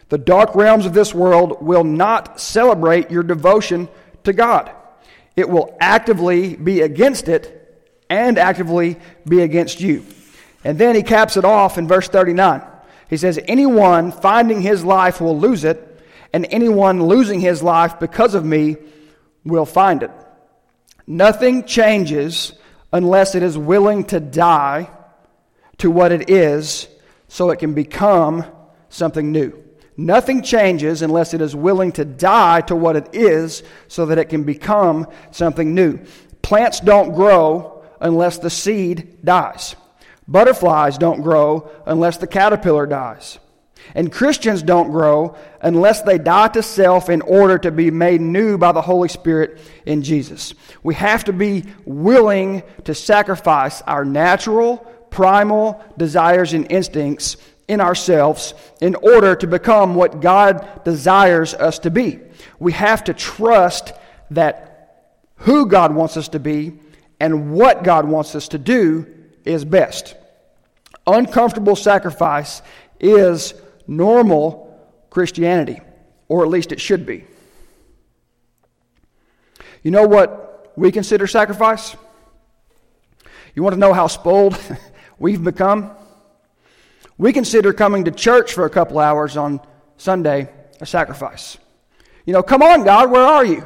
The 0.10 0.18
dark 0.18 0.56
realms 0.56 0.86
of 0.86 0.94
this 0.94 1.14
world 1.14 1.62
will 1.62 1.84
not 1.84 2.40
celebrate 2.40 3.12
your 3.12 3.24
devotion 3.24 3.90
to 4.24 4.34
God. 4.34 4.72
It 5.36 5.50
will 5.50 5.78
actively 5.80 6.56
be 6.56 6.82
against 6.82 7.28
it 7.30 7.56
and 8.10 8.38
actively 8.38 8.98
be 9.28 9.42
against 9.42 9.80
you. 9.80 10.06
And 10.64 10.78
then 10.78 10.96
he 10.96 11.04
caps 11.04 11.38
it 11.38 11.46
off 11.46 11.78
in 11.78 11.88
verse 11.88 12.10
39. 12.10 12.62
He 13.10 13.18
says, 13.18 13.40
Anyone 13.48 14.12
finding 14.12 14.62
his 14.62 14.86
life 14.86 15.20
will 15.20 15.38
lose 15.38 15.64
it, 15.64 16.02
and 16.32 16.46
anyone 16.52 17.04
losing 17.04 17.42
his 17.42 17.64
life 17.64 18.00
because 18.00 18.36
of 18.36 18.46
me 18.46 18.78
will 19.44 19.66
find 19.66 20.04
it. 20.04 20.12
Nothing 21.08 21.66
changes 21.66 22.54
unless 22.94 23.34
it 23.34 23.42
is 23.42 23.58
willing 23.58 24.04
to 24.06 24.20
die 24.20 24.90
to 25.80 25.90
what 25.90 26.12
it 26.12 26.30
is 26.30 26.88
so 27.28 27.50
it 27.50 27.60
can 27.60 27.74
become 27.74 28.46
something 28.90 29.32
new. 29.32 29.64
Nothing 29.98 30.44
changes 30.44 31.02
unless 31.02 31.34
it 31.34 31.42
is 31.42 31.56
willing 31.56 31.92
to 31.94 32.06
die 32.06 32.62
to 32.62 32.76
what 32.76 32.96
it 32.96 33.10
is 33.14 33.64
so 33.88 34.06
that 34.06 34.18
it 34.18 34.30
can 34.30 34.44
become 34.44 35.08
something 35.32 35.74
new. 35.74 36.00
Plants 36.42 36.80
don't 36.80 37.14
grow 37.14 37.84
unless 38.00 38.38
the 38.38 38.50
seed 38.50 39.18
dies. 39.26 39.76
Butterflies 40.30 41.00
don't 41.00 41.22
grow 41.24 41.72
unless 41.88 42.18
the 42.18 42.28
caterpillar 42.28 42.86
dies. 42.86 43.40
And 43.96 44.12
Christians 44.12 44.62
don't 44.62 44.92
grow 44.92 45.36
unless 45.60 46.04
they 46.04 46.20
die 46.20 46.50
to 46.50 46.62
self 46.62 47.10
in 47.10 47.24
order 47.24 47.58
to 47.58 47.72
be 47.72 47.90
made 47.90 48.22
new 48.22 48.60
by 48.60 48.72
the 48.72 48.82
Holy 48.82 49.10
Spirit 49.10 49.60
in 49.88 50.04
Jesus. 50.04 50.54
We 50.84 50.94
have 50.94 51.24
to 51.24 51.34
be 51.34 51.64
willing 51.86 52.62
to 52.84 52.94
sacrifice 52.94 53.82
our 53.82 54.06
natural, 54.06 54.78
primal 55.10 55.84
desires 55.98 56.54
and 56.54 56.72
instincts 56.72 57.38
in 57.68 57.82
ourselves 57.82 58.54
in 58.82 58.94
order 58.96 59.36
to 59.36 59.48
become 59.48 59.96
what 59.96 60.22
God 60.22 60.84
desires 60.84 61.56
us 61.56 61.80
to 61.80 61.90
be. 61.90 62.20
We 62.60 62.74
have 62.74 63.04
to 63.06 63.16
trust 63.16 63.94
that 64.30 65.16
who 65.38 65.66
God 65.66 65.96
wants 65.96 66.18
us 66.18 66.28
to 66.30 66.40
be 66.40 66.74
and 67.20 67.52
what 67.52 67.84
God 67.84 68.08
wants 68.08 68.36
us 68.36 68.50
to 68.50 68.60
do 68.60 69.08
is 69.50 69.66
best. 69.66 70.16
Uncomfortable 71.08 71.76
sacrifice 71.76 72.62
is 73.00 73.54
normal 73.88 74.66
Christianity, 75.10 75.82
or 76.28 76.44
at 76.44 76.50
least 76.50 76.72
it 76.72 76.80
should 76.80 77.06
be. 77.06 77.26
You 79.82 79.92
know 79.92 80.08
what 80.08 80.72
we 80.78 80.92
consider 80.92 81.26
sacrifice? 81.26 81.96
You 83.56 83.64
want 83.64 83.74
to 83.74 83.80
know 83.80 83.94
how 83.94 84.08
spoiled 84.08 84.58
we've 85.20 85.44
become? 85.44 85.92
We 87.18 87.34
consider 87.34 87.74
coming 87.74 88.06
to 88.06 88.12
church 88.12 88.54
for 88.54 88.66
a 88.66 88.70
couple 88.70 89.00
hours 89.00 89.36
on 89.36 89.62
Sunday 89.98 90.50
a 90.80 90.86
sacrifice. 90.86 91.58
You 92.26 92.34
know, 92.34 92.44
come 92.44 92.62
on, 92.62 92.84
God, 92.84 93.10
where 93.10 93.24
are 93.24 93.44
you? 93.44 93.66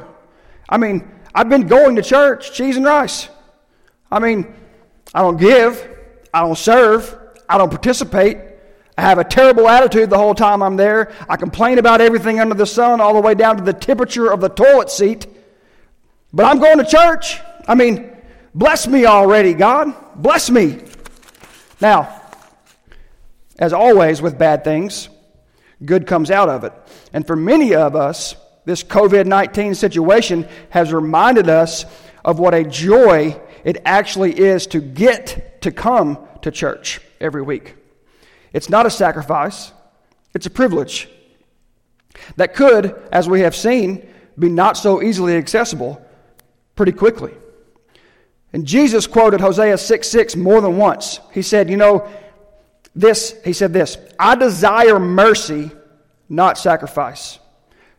I 0.68 0.78
mean, 0.78 1.08
I've 1.34 1.48
been 1.48 1.66
going 1.66 1.96
to 1.96 2.02
church, 2.02 2.54
cheese 2.54 2.76
and 2.76 2.86
rice. 2.86 3.28
I 4.10 4.18
mean, 4.18 4.54
I 5.12 5.22
don't 5.22 5.36
give, 5.36 5.88
I 6.32 6.40
don't 6.40 6.56
serve, 6.56 7.16
I 7.48 7.58
don't 7.58 7.70
participate. 7.70 8.38
I 8.96 9.02
have 9.02 9.18
a 9.18 9.24
terrible 9.24 9.68
attitude 9.68 10.08
the 10.08 10.18
whole 10.18 10.34
time 10.34 10.62
I'm 10.62 10.76
there. 10.76 11.12
I 11.28 11.36
complain 11.36 11.78
about 11.78 12.00
everything 12.00 12.38
under 12.38 12.54
the 12.54 12.66
sun, 12.66 13.00
all 13.00 13.14
the 13.14 13.20
way 13.20 13.34
down 13.34 13.56
to 13.56 13.62
the 13.62 13.72
temperature 13.72 14.32
of 14.32 14.40
the 14.40 14.48
toilet 14.48 14.90
seat. 14.90 15.26
But 16.32 16.46
I'm 16.46 16.60
going 16.60 16.78
to 16.78 16.84
church. 16.84 17.40
I 17.66 17.74
mean, 17.74 18.10
bless 18.54 18.86
me 18.86 19.04
already, 19.04 19.54
God. 19.54 19.94
Bless 20.14 20.48
me. 20.48 20.80
Now, 21.80 22.22
as 23.58 23.72
always 23.72 24.22
with 24.22 24.38
bad 24.38 24.64
things, 24.64 25.08
good 25.84 26.06
comes 26.06 26.30
out 26.30 26.48
of 26.48 26.64
it. 26.64 26.72
And 27.12 27.26
for 27.26 27.36
many 27.36 27.74
of 27.74 27.96
us, 27.96 28.36
this 28.64 28.82
COVID 28.82 29.26
19 29.26 29.74
situation 29.74 30.48
has 30.70 30.92
reminded 30.92 31.48
us 31.48 31.84
of 32.24 32.38
what 32.38 32.54
a 32.54 32.64
joy 32.64 33.38
it 33.64 33.78
actually 33.84 34.38
is 34.38 34.66
to 34.68 34.80
get 34.80 35.62
to 35.62 35.72
come 35.72 36.18
to 36.42 36.50
church 36.50 37.00
every 37.20 37.42
week. 37.42 37.74
It's 38.52 38.68
not 38.68 38.86
a 38.86 38.90
sacrifice, 38.90 39.72
it's 40.34 40.46
a 40.46 40.50
privilege 40.50 41.08
that 42.36 42.54
could, 42.54 42.94
as 43.10 43.28
we 43.28 43.40
have 43.40 43.56
seen, 43.56 44.06
be 44.38 44.48
not 44.48 44.76
so 44.76 45.02
easily 45.02 45.36
accessible 45.36 46.04
pretty 46.76 46.92
quickly. 46.92 47.32
And 48.52 48.66
Jesus 48.66 49.06
quoted 49.06 49.40
Hosea 49.40 49.78
6 49.78 50.08
6 50.08 50.36
more 50.36 50.60
than 50.60 50.76
once. 50.76 51.18
He 51.32 51.42
said, 51.42 51.68
You 51.68 51.76
know, 51.76 52.08
this, 52.94 53.36
he 53.44 53.52
said 53.52 53.72
this 53.72 53.98
I 54.18 54.36
desire 54.36 54.98
mercy, 54.98 55.70
not 56.28 56.58
sacrifice. 56.58 57.38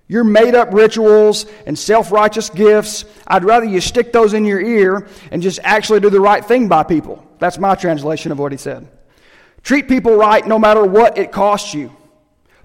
Your 0.07 0.23
made 0.23 0.53
up 0.53 0.71
rituals 0.73 1.45
and 1.65 1.77
self 1.77 2.11
righteous 2.11 2.49
gifts, 2.49 3.05
I'd 3.25 3.43
rather 3.43 3.65
you 3.65 3.81
stick 3.81 4.13
those 4.13 4.33
in 4.33 4.45
your 4.45 4.61
ear 4.61 5.07
and 5.31 5.41
just 5.41 5.59
actually 5.63 5.99
do 5.99 6.09
the 6.09 6.21
right 6.21 6.45
thing 6.45 6.67
by 6.67 6.83
people. 6.83 7.25
That's 7.39 7.57
my 7.57 7.75
translation 7.75 8.31
of 8.31 8.39
what 8.39 8.51
he 8.51 8.57
said. 8.57 8.87
Treat 9.63 9.87
people 9.87 10.15
right 10.15 10.45
no 10.45 10.59
matter 10.59 10.85
what 10.85 11.17
it 11.17 11.31
costs 11.31 11.73
you. 11.73 11.95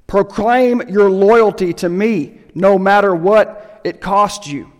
Proclaim 0.07 0.83
your 0.89 1.09
loyalty 1.09 1.73
to 1.75 1.89
me 1.89 2.41
no 2.55 2.79
matter 2.79 3.15
what 3.15 3.81
it 3.85 4.01
costs 4.01 4.47
you. 4.47 4.71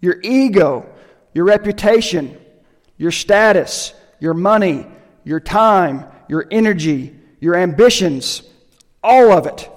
Your 0.00 0.18
ego, 0.22 0.86
your 1.32 1.46
reputation, 1.46 2.38
your 2.98 3.10
status, 3.10 3.94
your 4.20 4.34
money, 4.34 4.86
your 5.24 5.40
time, 5.40 6.04
your 6.28 6.46
energy, 6.50 7.16
your 7.40 7.56
ambitions, 7.56 8.42
all 9.02 9.32
of 9.32 9.46
it. 9.46 9.71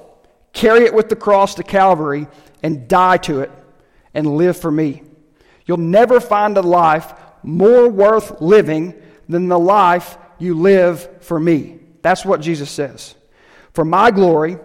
Carry 0.55 0.85
it 0.85 0.93
with 0.93 1.09
the 1.09 1.17
cross 1.17 1.55
to 1.55 1.63
Calvary 1.63 2.27
and 2.63 2.87
die 2.87 3.17
to 3.17 3.41
it 3.41 3.51
and 4.13 4.37
live 4.37 4.57
for 4.57 4.71
me. 4.71 5.03
You'll 5.65 5.77
never 5.77 6.21
find 6.21 6.57
a 6.57 6.61
life 6.61 7.13
more 7.43 7.89
worth 7.89 8.39
living 8.39 8.95
than 9.27 9.49
the 9.49 9.59
life 9.59 10.17
you 10.39 10.55
live 10.55 11.23
for 11.23 11.39
me. 11.39 11.79
That's 12.01 12.23
what 12.23 12.39
Jesus 12.39 12.71
says. 12.71 13.15
For 13.73 13.83
my 13.83 14.11
glory, 14.11 14.57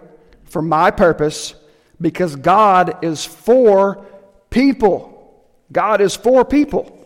for 0.45 0.61
my 0.61 0.91
purpose, 0.91 1.55
because 1.99 2.37
God 2.37 3.03
is 3.03 3.25
for 3.25 4.05
people. 4.49 5.43
God 5.73 5.99
is 5.99 6.15
for 6.15 6.45
people. 6.45 7.05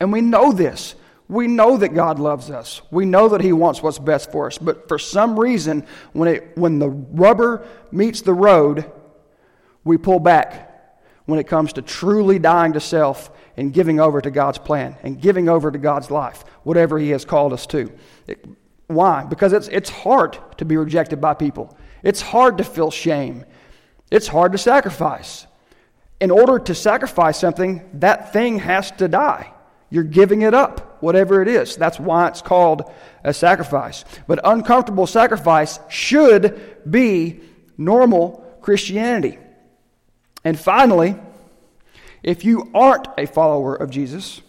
And 0.00 0.12
we 0.12 0.22
know 0.22 0.50
this. 0.50 0.96
We 1.28 1.46
know 1.46 1.76
that 1.76 1.94
God 1.94 2.18
loves 2.18 2.50
us. 2.50 2.82
We 2.90 3.04
know 3.04 3.28
that 3.28 3.40
He 3.40 3.52
wants 3.52 3.82
what's 3.82 3.98
best 3.98 4.30
for 4.30 4.46
us. 4.46 4.58
But 4.58 4.88
for 4.88 4.98
some 4.98 5.38
reason, 5.38 5.86
when, 6.12 6.28
it, 6.28 6.56
when 6.56 6.78
the 6.78 6.90
rubber 6.90 7.66
meets 7.90 8.20
the 8.20 8.34
road, 8.34 8.90
we 9.84 9.96
pull 9.96 10.20
back 10.20 10.68
when 11.24 11.38
it 11.38 11.46
comes 11.46 11.72
to 11.74 11.82
truly 11.82 12.38
dying 12.38 12.72
to 12.74 12.80
self 12.80 13.30
and 13.56 13.72
giving 13.72 14.00
over 14.00 14.20
to 14.20 14.30
God's 14.30 14.58
plan 14.58 14.96
and 15.02 15.20
giving 15.20 15.48
over 15.48 15.70
to 15.70 15.78
God's 15.78 16.10
life, 16.10 16.44
whatever 16.64 16.98
He 16.98 17.10
has 17.10 17.24
called 17.24 17.52
us 17.52 17.66
to. 17.68 17.90
It, 18.26 18.44
why? 18.88 19.24
Because 19.24 19.52
it's, 19.52 19.68
it's 19.68 19.88
hard 19.88 20.38
to 20.58 20.64
be 20.64 20.76
rejected 20.76 21.20
by 21.20 21.34
people, 21.34 21.76
it's 22.02 22.20
hard 22.20 22.58
to 22.58 22.64
feel 22.64 22.90
shame, 22.90 23.44
it's 24.10 24.26
hard 24.26 24.52
to 24.52 24.58
sacrifice. 24.58 25.46
in 26.22 26.30
order 26.30 26.56
to 26.60 26.72
sacrifice 26.72 27.36
something, 27.36 27.82
that 27.94 28.32
thing 28.32 28.60
has 28.60 28.92
to 28.92 29.08
die. 29.08 29.52
You're 29.90 30.04
giving 30.04 30.42
it 30.42 30.54
up, 30.54 30.91
whatever 31.02 31.42
it 31.42 31.48
is. 31.48 31.76
That's 31.76 31.98
why 31.98 32.28
it's 32.28 32.42
called 32.42 32.90
a 33.24 33.34
sacrifice. 33.34 34.04
But 34.26 34.40
uncomfortable 34.44 35.06
sacrifice 35.06 35.78
should 35.88 36.78
be 36.88 37.40
normal 37.76 38.56
Christianity. 38.62 39.38
And 40.44 40.58
finally, 40.58 41.16
if 42.22 42.44
you 42.44 42.70
aren't 42.74 43.08
a 43.18 43.26
follower 43.26 43.74
of 43.74 43.90
Jesus, 43.90 44.40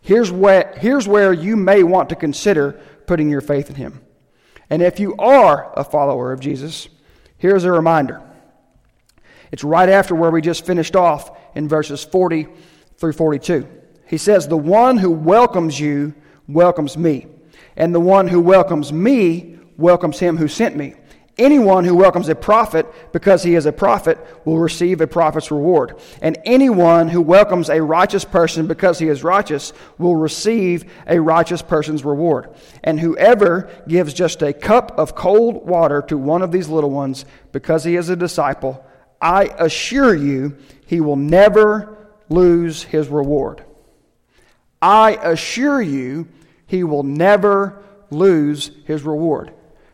here's 0.00 0.30
where, 0.30 0.74
here's 0.78 1.06
where 1.06 1.32
you 1.32 1.56
may 1.56 1.82
want 1.82 2.08
to 2.08 2.16
consider 2.16 2.80
putting 3.06 3.30
your 3.30 3.40
faith 3.40 3.68
in 3.68 3.76
him. 3.76 4.00
And 4.70 4.82
if 4.82 4.98
you 4.98 5.14
are 5.16 5.72
a 5.76 5.84
follower 5.84 6.32
of 6.32 6.40
Jesus, 6.40 6.88
here's 7.38 7.64
a 7.64 7.72
reminder. 7.72 8.22
It's 9.52 9.62
right 9.62 9.88
after 9.88 10.14
where 10.14 10.30
we 10.30 10.40
just 10.40 10.66
finished 10.66 10.96
off 10.96 11.30
in 11.54 11.68
verses 11.68 12.02
40 12.02 12.48
through 12.98 13.12
42. 13.12 13.68
He 14.06 14.18
says, 14.18 14.48
The 14.48 14.56
one 14.56 14.98
who 14.98 15.10
welcomes 15.10 15.78
you 15.78 16.14
welcomes 16.48 16.96
me, 16.96 17.26
and 17.76 17.94
the 17.94 18.00
one 18.00 18.28
who 18.28 18.40
welcomes 18.40 18.92
me 18.92 19.58
welcomes 19.76 20.18
him 20.18 20.36
who 20.36 20.48
sent 20.48 20.76
me. 20.76 20.94
Anyone 21.38 21.84
who 21.84 21.94
welcomes 21.94 22.30
a 22.30 22.34
prophet 22.34 22.86
because 23.12 23.42
he 23.42 23.56
is 23.56 23.66
a 23.66 23.72
prophet 23.72 24.18
will 24.46 24.58
receive 24.58 25.02
a 25.02 25.06
prophet's 25.06 25.50
reward. 25.50 25.98
And 26.22 26.38
anyone 26.46 27.08
who 27.08 27.20
welcomes 27.20 27.68
a 27.68 27.82
righteous 27.82 28.24
person 28.24 28.66
because 28.66 28.98
he 28.98 29.08
is 29.08 29.22
righteous 29.22 29.74
will 29.98 30.16
receive 30.16 30.90
a 31.06 31.20
righteous 31.20 31.60
person's 31.60 32.06
reward. 32.06 32.54
And 32.82 32.98
whoever 32.98 33.68
gives 33.86 34.14
just 34.14 34.40
a 34.40 34.54
cup 34.54 34.98
of 34.98 35.14
cold 35.14 35.66
water 35.68 36.00
to 36.08 36.16
one 36.16 36.40
of 36.40 36.52
these 36.52 36.70
little 36.70 36.90
ones 36.90 37.26
because 37.52 37.84
he 37.84 37.96
is 37.96 38.08
a 38.08 38.16
disciple, 38.16 38.82
I 39.20 39.44
assure 39.58 40.14
you 40.14 40.56
he 40.86 41.02
will 41.02 41.16
never 41.16 41.98
lose 42.30 42.82
his 42.82 43.08
reward. 43.08 43.62
I 44.80 45.12
assure 45.12 45.80
you 45.80 46.28
he 46.66 46.84
will 46.84 47.02
never 47.02 47.82
lose 48.10 48.70
his 48.84 49.02
reward. 49.02 49.52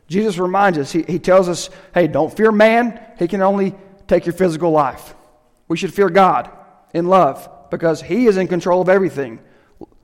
Jesus 0.08 0.38
reminds 0.38 0.78
us, 0.78 0.92
he, 0.92 1.02
he 1.02 1.18
tells 1.18 1.48
us, 1.48 1.70
hey, 1.94 2.06
don't 2.06 2.34
fear 2.34 2.52
man. 2.52 3.00
He 3.18 3.28
can 3.28 3.42
only 3.42 3.74
take 4.06 4.26
your 4.26 4.34
physical 4.34 4.70
life. 4.70 5.14
We 5.68 5.76
should 5.76 5.94
fear 5.94 6.10
God 6.10 6.50
in 6.92 7.06
love 7.06 7.48
because 7.70 8.02
he 8.02 8.26
is 8.26 8.36
in 8.36 8.48
control 8.48 8.82
of 8.82 8.88
everything 8.88 9.40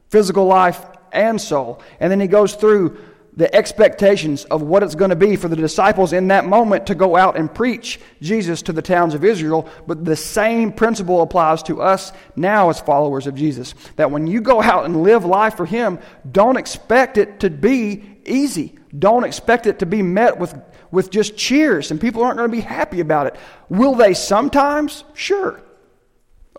physical 0.09 0.47
life 0.47 0.83
and 1.13 1.41
soul. 1.41 1.83
And 2.01 2.11
then 2.11 2.21
he 2.21 2.27
goes 2.27 2.55
through 2.55 2.99
the 3.39 3.55
expectations 3.55 4.45
of 4.47 4.63
what 4.63 4.83
it's 4.83 4.97
going 4.97 5.11
to 5.11 5.17
be 5.17 5.37
for 5.37 5.47
the 5.47 5.55
disciples 5.55 6.13
in 6.13 6.27
that 6.27 6.45
moment 6.45 6.89
to 6.89 6.95
go 6.97 7.15
out 7.15 7.37
and 7.37 7.55
preach 7.55 8.01
Jesus 8.21 8.63
to 8.63 8.73
the 8.73 8.83
towns 8.83 9.15
of 9.15 9.25
Israel. 9.25 9.69
But 9.87 10.05
the 10.05 10.17
same 10.17 10.73
principle 10.73 11.23
applies 11.23 11.63
to 11.63 11.81
us 11.81 12.13
now 12.35 12.69
as 12.69 12.81
followers 12.81 13.29
of 13.29 13.37
Jesus. 13.37 13.77
That 13.95 14.11
when 14.11 14.27
you 14.27 14.41
go 14.41 14.61
out 14.61 14.87
and 14.87 15.05
live 15.05 15.25
life 15.25 15.57
for 15.57 15.67
Him, 15.67 16.01
don't 16.33 16.57
expect 16.57 17.17
it 17.17 17.39
to 17.39 17.49
be 17.49 18.19
easy. 18.27 18.77
Don't 18.99 19.23
expect 19.23 19.69
it 19.69 19.79
to 19.79 19.87
be 19.87 20.03
met 20.03 20.37
with, 20.37 20.61
with 20.91 21.09
just 21.09 21.37
cheers 21.37 21.93
and 21.93 22.01
people 22.01 22.25
aren't 22.25 22.39
going 22.39 22.51
to 22.51 22.57
be 22.57 22.61
happy 22.61 22.99
about 22.99 23.29
it. 23.29 23.37
Will 23.69 23.95
they 23.95 24.15
sometimes? 24.15 25.05
Sure. 25.15 25.63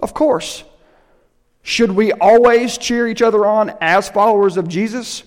Of 0.01 0.13
course. 0.13 0.63
Should 1.61 1.91
we 1.91 2.13
always 2.13 2.77
cheer 2.77 3.05
each 3.05 3.21
other 3.21 3.45
on 3.45 3.73
as 3.81 4.07
followers 4.07 4.55
of 4.55 4.69
Jesus 4.69 5.23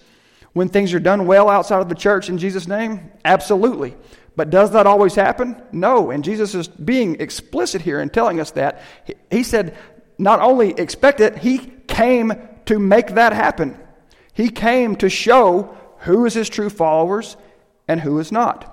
when 0.52 0.68
things 0.68 0.92
are 0.94 1.00
done 1.00 1.26
well 1.26 1.48
outside 1.48 1.80
of 1.80 1.88
the 1.88 1.94
church 1.94 2.28
in 2.28 2.38
Jesus' 2.38 2.68
name? 2.68 3.10
Absolutely. 3.24 3.96
But 4.36 4.50
does 4.50 4.72
that 4.72 4.86
always 4.86 5.14
happen? 5.14 5.62
No. 5.72 6.10
And 6.10 6.24
Jesus 6.24 6.54
is 6.54 6.68
being 6.68 7.20
explicit 7.20 7.82
here 7.82 8.00
in 8.00 8.10
telling 8.10 8.40
us 8.40 8.50
that. 8.52 8.80
He 9.30 9.42
said, 9.42 9.76
not 10.18 10.40
only 10.40 10.70
expect 10.72 11.20
it, 11.20 11.38
He 11.38 11.58
came 11.58 12.32
to 12.66 12.78
make 12.78 13.14
that 13.14 13.32
happen. 13.32 13.78
He 14.32 14.48
came 14.48 14.96
to 14.96 15.10
show 15.10 15.76
who 15.98 16.24
is 16.24 16.34
his 16.34 16.48
true 16.48 16.70
followers 16.70 17.36
and 17.86 18.00
who 18.00 18.18
is 18.18 18.32
not. 18.32 18.68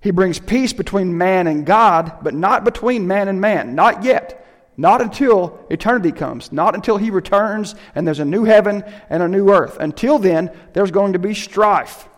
He 0.00 0.10
brings 0.10 0.38
peace 0.38 0.72
between 0.72 1.16
man 1.16 1.46
and 1.46 1.64
God, 1.64 2.18
but 2.22 2.34
not 2.34 2.64
between 2.64 3.06
man 3.06 3.28
and 3.28 3.40
man. 3.40 3.74
Not 3.74 4.04
yet. 4.04 4.41
Not 4.76 5.02
until 5.02 5.64
eternity 5.70 6.12
comes. 6.12 6.52
Not 6.52 6.74
until 6.74 6.96
he 6.96 7.10
returns 7.10 7.74
and 7.94 8.06
there's 8.06 8.20
a 8.20 8.24
new 8.24 8.44
heaven 8.44 8.84
and 9.10 9.22
a 9.22 9.28
new 9.28 9.50
earth. 9.50 9.76
Until 9.78 10.18
then, 10.18 10.50
there's 10.72 10.90
going 10.90 11.12
to 11.12 11.18
be 11.18 11.34
strife 11.34 12.08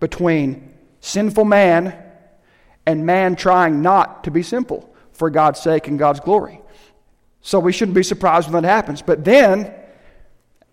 between 0.00 0.74
sinful 1.00 1.44
man 1.44 1.94
and 2.86 3.06
man 3.06 3.36
trying 3.36 3.82
not 3.82 4.24
to 4.24 4.30
be 4.30 4.42
sinful 4.42 4.92
for 5.12 5.30
God's 5.30 5.60
sake 5.60 5.86
and 5.86 5.98
God's 5.98 6.20
glory. 6.20 6.60
So 7.42 7.58
we 7.60 7.72
shouldn't 7.72 7.94
be 7.94 8.02
surprised 8.02 8.50
when 8.50 8.62
that 8.62 8.68
happens. 8.68 9.02
But 9.02 9.24
then, 9.24 9.72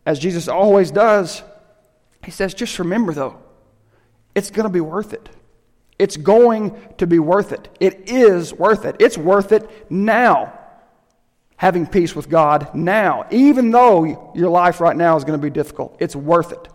as 0.05 0.19
Jesus 0.19 0.47
always 0.47 0.91
does, 0.91 1.43
he 2.23 2.31
says, 2.31 2.53
just 2.53 2.79
remember 2.79 3.13
though, 3.13 3.37
it's 4.33 4.49
going 4.49 4.67
to 4.67 4.73
be 4.73 4.81
worth 4.81 5.13
it. 5.13 5.29
It's 5.99 6.17
going 6.17 6.79
to 6.97 7.07
be 7.07 7.19
worth 7.19 7.51
it. 7.51 7.69
It 7.79 8.09
is 8.09 8.53
worth 8.53 8.85
it. 8.85 8.95
It's 8.99 9.17
worth 9.17 9.51
it 9.51 9.91
now. 9.91 10.56
Having 11.57 11.87
peace 11.87 12.15
with 12.15 12.29
God 12.29 12.73
now, 12.75 13.25
even 13.31 13.71
though 13.71 14.31
your 14.35 14.49
life 14.49 14.79
right 14.79 14.95
now 14.95 15.17
is 15.17 15.23
going 15.23 15.39
to 15.39 15.43
be 15.43 15.49
difficult, 15.49 15.97
it's 15.99 16.15
worth 16.15 16.51
it. 16.51 16.67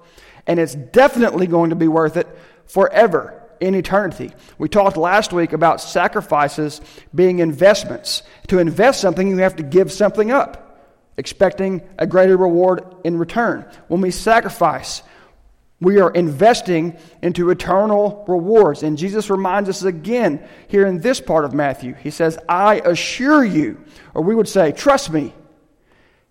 And 0.46 0.58
it's 0.58 0.74
definitely 0.74 1.46
going 1.46 1.70
to 1.70 1.76
be 1.76 1.88
worth 1.88 2.16
it 2.16 2.26
forever 2.66 3.42
in 3.60 3.76
eternity. 3.76 4.32
We 4.58 4.68
talked 4.68 4.96
last 4.96 5.32
week 5.32 5.52
about 5.52 5.80
sacrifices 5.80 6.80
being 7.14 7.38
investments. 7.38 8.24
To 8.48 8.58
invest 8.58 9.00
something, 9.00 9.28
you 9.28 9.36
have 9.38 9.56
to 9.56 9.62
give 9.62 9.92
something 9.92 10.32
up, 10.32 10.90
expecting 11.16 11.82
a 11.96 12.06
greater 12.06 12.36
reward 12.36 12.84
in 13.04 13.18
return. 13.18 13.64
When 13.86 14.00
we 14.00 14.10
sacrifice, 14.10 15.04
we 15.82 15.98
are 16.00 16.12
investing 16.12 16.96
into 17.22 17.50
eternal 17.50 18.24
rewards. 18.28 18.84
And 18.84 18.96
Jesus 18.96 19.28
reminds 19.28 19.68
us 19.68 19.82
again 19.82 20.46
here 20.68 20.86
in 20.86 21.00
this 21.00 21.20
part 21.20 21.44
of 21.44 21.52
Matthew. 21.52 21.94
He 21.94 22.10
says, 22.10 22.38
I 22.48 22.76
assure 22.84 23.44
you, 23.44 23.82
or 24.14 24.22
we 24.22 24.34
would 24.34 24.48
say, 24.48 24.70
trust 24.70 25.10
me, 25.10 25.34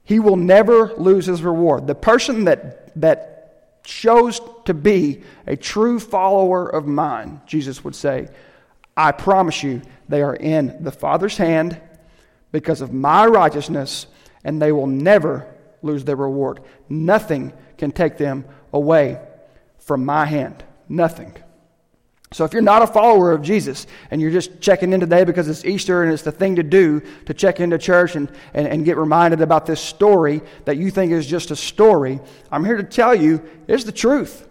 he 0.04 0.20
will 0.20 0.38
never 0.38 0.94
lose 0.96 1.26
his 1.26 1.44
reward. 1.44 1.86
The 1.86 1.96
person 1.96 2.46
that, 2.46 3.00
that 3.02 3.82
shows 3.86 4.40
to 4.66 4.74
be 4.74 5.22
a 5.46 5.58
true 5.58 6.00
follower 6.00 6.68
of 6.68 6.88
mine, 6.88 7.42
Jesus 7.46 7.84
would 7.84 7.96
say, 7.96 8.30
I 8.96 9.12
promise 9.12 9.64
you, 9.64 9.82
they 10.08 10.22
are 10.22 10.36
in 10.36 10.82
the 10.82 10.92
Father's 10.92 11.36
hand 11.36 11.80
because 12.54 12.80
of 12.80 12.94
my 12.94 13.26
righteousness, 13.26 14.08
and 14.46 14.62
they 14.62 14.72
will 14.72 14.88
never 14.88 15.54
lose 15.82 16.06
their 16.06 16.16
reward. 16.16 16.62
Nothing 16.88 17.52
can 17.78 17.92
take 17.92 18.18
them 18.18 18.46
away 18.72 19.20
from 19.82 20.06
my 20.06 20.26
hand. 20.26 20.63
Nothing. 20.88 21.36
So 22.34 22.46
if 22.46 22.54
you're 22.54 22.62
not 22.62 22.82
a 22.82 22.88
follower 22.88 23.34
of 23.34 23.41
Jesus 23.41 23.88
and 24.10 24.22
you're 24.22 24.32
just 24.32 24.62
checking 24.62 24.94
in 24.94 25.02
today 25.02 25.26
because 25.26 25.50
it's 25.50 25.65
Easter 25.65 26.04
and 26.04 26.13
it's 26.13 26.24
the 26.24 26.32
thing 26.32 26.56
to 26.56 26.63
do 26.63 27.02
to 27.26 27.34
check 27.34 27.60
into 27.60 27.78
church 27.78 28.15
and, 28.15 28.32
and, 28.54 28.67
and 28.67 28.86
get 28.86 28.96
reminded 28.96 29.41
about 29.41 29.65
this 29.65 29.82
story 29.82 30.41
that 30.63 30.78
you 30.78 30.91
think 30.91 31.12
is 31.12 31.28
just 31.28 31.52
a 31.52 31.58
story, 31.58 32.22
I'm 32.50 32.63
here 32.63 32.78
to 32.78 32.84
tell 32.84 33.13
you 33.13 33.41
it's 33.67 33.84
the 33.84 33.91
truth. 33.91 34.48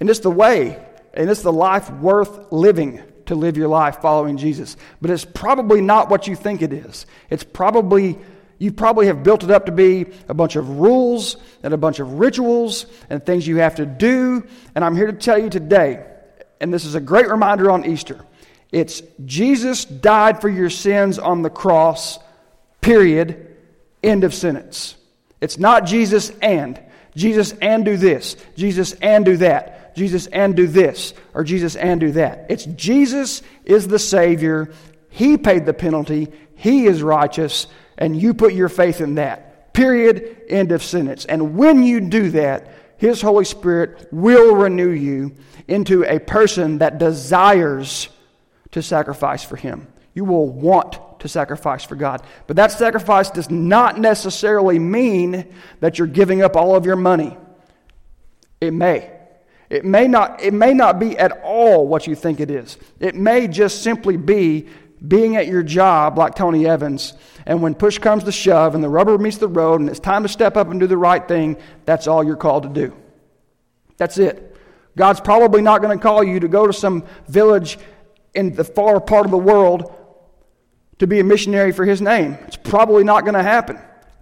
And 0.00 0.10
it's 0.10 0.18
the 0.18 0.30
way. 0.30 0.84
And 1.14 1.30
it's 1.30 1.42
the 1.42 1.52
life 1.52 1.90
worth 1.90 2.50
living 2.50 3.00
to 3.26 3.36
live 3.36 3.56
your 3.56 3.68
life 3.68 4.00
following 4.02 4.36
Jesus. 4.36 4.76
But 5.00 5.10
it's 5.10 5.24
probably 5.24 5.80
not 5.80 6.10
what 6.10 6.26
you 6.26 6.34
think 6.34 6.60
it 6.60 6.72
is. 6.72 7.06
It's 7.30 7.44
probably 7.44 8.18
you 8.58 8.72
probably 8.72 9.06
have 9.06 9.22
built 9.22 9.44
it 9.44 9.50
up 9.50 9.66
to 9.66 9.72
be 9.72 10.06
a 10.28 10.34
bunch 10.34 10.56
of 10.56 10.78
rules 10.78 11.36
and 11.62 11.74
a 11.74 11.76
bunch 11.76 12.00
of 12.00 12.14
rituals 12.14 12.86
and 13.10 13.24
things 13.24 13.46
you 13.46 13.56
have 13.56 13.76
to 13.76 13.86
do. 13.86 14.46
And 14.74 14.84
I'm 14.84 14.96
here 14.96 15.06
to 15.06 15.12
tell 15.12 15.38
you 15.38 15.50
today, 15.50 16.04
and 16.60 16.72
this 16.72 16.84
is 16.84 16.94
a 16.94 17.00
great 17.00 17.28
reminder 17.28 17.70
on 17.70 17.84
Easter 17.84 18.24
it's 18.72 19.02
Jesus 19.24 19.84
died 19.84 20.40
for 20.40 20.48
your 20.48 20.70
sins 20.70 21.20
on 21.20 21.42
the 21.42 21.50
cross, 21.50 22.18
period, 22.80 23.56
end 24.02 24.24
of 24.24 24.34
sentence. 24.34 24.96
It's 25.40 25.58
not 25.58 25.86
Jesus 25.86 26.30
and. 26.42 26.80
Jesus 27.14 27.54
and 27.62 27.84
do 27.84 27.96
this, 27.96 28.36
Jesus 28.56 28.92
and 28.94 29.24
do 29.24 29.36
that, 29.36 29.94
Jesus 29.94 30.26
and 30.26 30.56
do 30.56 30.66
this, 30.66 31.14
or 31.32 31.44
Jesus 31.44 31.76
and 31.76 32.00
do 32.00 32.10
that. 32.12 32.46
It's 32.48 32.64
Jesus 32.64 33.42
is 33.64 33.86
the 33.86 34.00
Savior. 34.00 34.72
He 35.10 35.38
paid 35.38 35.64
the 35.64 35.74
penalty. 35.74 36.32
He 36.56 36.86
is 36.86 37.02
righteous 37.02 37.68
and 37.98 38.20
you 38.20 38.34
put 38.34 38.54
your 38.54 38.68
faith 38.68 39.00
in 39.00 39.16
that. 39.16 39.72
Period. 39.72 40.42
End 40.48 40.72
of 40.72 40.82
sentence. 40.82 41.24
And 41.24 41.56
when 41.56 41.82
you 41.82 42.00
do 42.00 42.30
that, 42.30 42.72
His 42.96 43.20
Holy 43.20 43.44
Spirit 43.44 44.08
will 44.12 44.54
renew 44.54 44.90
you 44.90 45.34
into 45.66 46.04
a 46.04 46.18
person 46.18 46.78
that 46.78 46.98
desires 46.98 48.08
to 48.72 48.82
sacrifice 48.82 49.44
for 49.44 49.56
Him. 49.56 49.88
You 50.14 50.24
will 50.24 50.48
want 50.48 51.20
to 51.20 51.28
sacrifice 51.28 51.84
for 51.84 51.96
God. 51.96 52.22
But 52.46 52.56
that 52.56 52.70
sacrifice 52.70 53.30
does 53.30 53.50
not 53.50 53.98
necessarily 53.98 54.78
mean 54.78 55.52
that 55.80 55.98
you're 55.98 56.06
giving 56.06 56.42
up 56.42 56.54
all 56.54 56.76
of 56.76 56.86
your 56.86 56.96
money. 56.96 57.36
It 58.60 58.72
may. 58.72 59.10
It 59.70 59.84
may 59.84 60.06
not, 60.06 60.42
it 60.42 60.54
may 60.54 60.74
not 60.74 61.00
be 61.00 61.18
at 61.18 61.40
all 61.42 61.88
what 61.88 62.06
you 62.06 62.14
think 62.14 62.38
it 62.38 62.50
is. 62.50 62.76
It 63.00 63.14
may 63.14 63.48
just 63.48 63.82
simply 63.82 64.16
be 64.16 64.68
being 65.06 65.36
at 65.36 65.46
your 65.46 65.62
job 65.62 66.18
like 66.18 66.34
Tony 66.34 66.66
Evans, 66.66 67.14
and 67.46 67.62
when 67.62 67.74
push 67.74 67.98
comes 67.98 68.24
to 68.24 68.32
shove 68.32 68.74
and 68.74 68.82
the 68.82 68.88
rubber 68.88 69.18
meets 69.18 69.38
the 69.38 69.48
road 69.48 69.80
and 69.80 69.90
it's 69.90 70.00
time 70.00 70.22
to 70.22 70.28
step 70.28 70.56
up 70.56 70.70
and 70.70 70.80
do 70.80 70.86
the 70.86 70.96
right 70.96 71.26
thing, 71.26 71.56
that's 71.84 72.06
all 72.06 72.24
you're 72.24 72.36
called 72.36 72.62
to 72.62 72.68
do. 72.68 72.96
That's 73.96 74.18
it. 74.18 74.56
God's 74.96 75.20
probably 75.20 75.62
not 75.62 75.82
going 75.82 75.96
to 75.96 76.02
call 76.02 76.22
you 76.22 76.40
to 76.40 76.48
go 76.48 76.66
to 76.66 76.72
some 76.72 77.04
village 77.28 77.78
in 78.34 78.54
the 78.54 78.64
far 78.64 79.00
part 79.00 79.24
of 79.24 79.30
the 79.30 79.38
world 79.38 79.92
to 80.98 81.06
be 81.06 81.20
a 81.20 81.24
missionary 81.24 81.72
for 81.72 81.84
His 81.84 82.00
name. 82.00 82.38
It's 82.46 82.56
probably 82.56 83.04
not 83.04 83.24
going 83.24 83.34
to 83.34 83.42
happen. 83.42 83.78